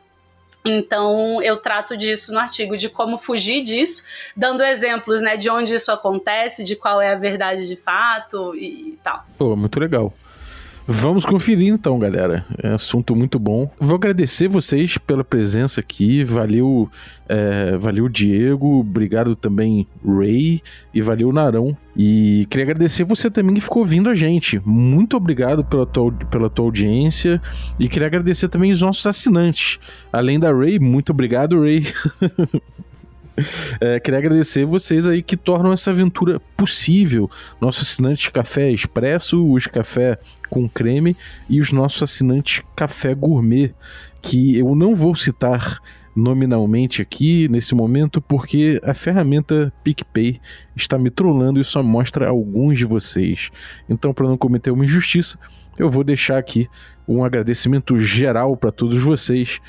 [0.66, 4.04] Então eu trato disso no artigo, de como fugir disso,
[4.36, 8.98] dando exemplos, né, de onde isso acontece, de qual é a verdade de fato e
[9.04, 9.26] tal.
[9.38, 10.14] Pô, muito legal.
[10.86, 12.46] Vamos conferir então, galera.
[12.62, 13.72] É assunto muito bom.
[13.80, 16.24] Vou agradecer vocês pela presença aqui.
[16.24, 16.90] Valeu,
[17.28, 20.62] é, valeu Diego, obrigado também Ray
[20.94, 21.78] e valeu Narão.
[21.96, 24.62] E queria agradecer você também que ficou ouvindo a gente.
[24.66, 27.42] Muito obrigado pela tua, pela tua audiência
[27.80, 29.80] e queria agradecer também os nossos assinantes.
[30.12, 31.84] Além da Ray, muito obrigado Ray.
[33.82, 37.30] É, queria agradecer vocês aí que tornam essa aventura possível.
[37.60, 40.18] Nossos assinantes Café Expresso, os Café
[40.50, 41.18] com Creme
[41.50, 43.74] e os nossos assinantes Café Gourmet,
[44.22, 45.80] que eu não vou citar
[46.16, 50.40] nominalmente aqui nesse momento porque a ferramenta PicPay
[50.76, 53.50] está me trollando e só mostra alguns de vocês.
[53.90, 55.40] Então, para não cometer uma injustiça,
[55.78, 56.68] eu vou deixar aqui
[57.08, 59.60] um agradecimento geral para todos vocês.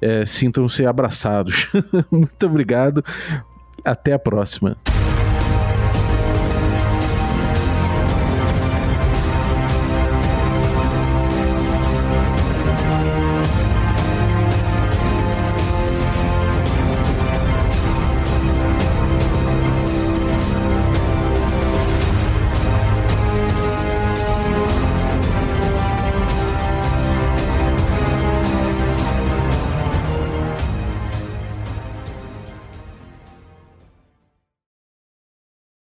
[0.00, 1.68] É, Sintam-se abraçados.
[2.10, 3.04] Muito obrigado.
[3.84, 4.76] Até a próxima.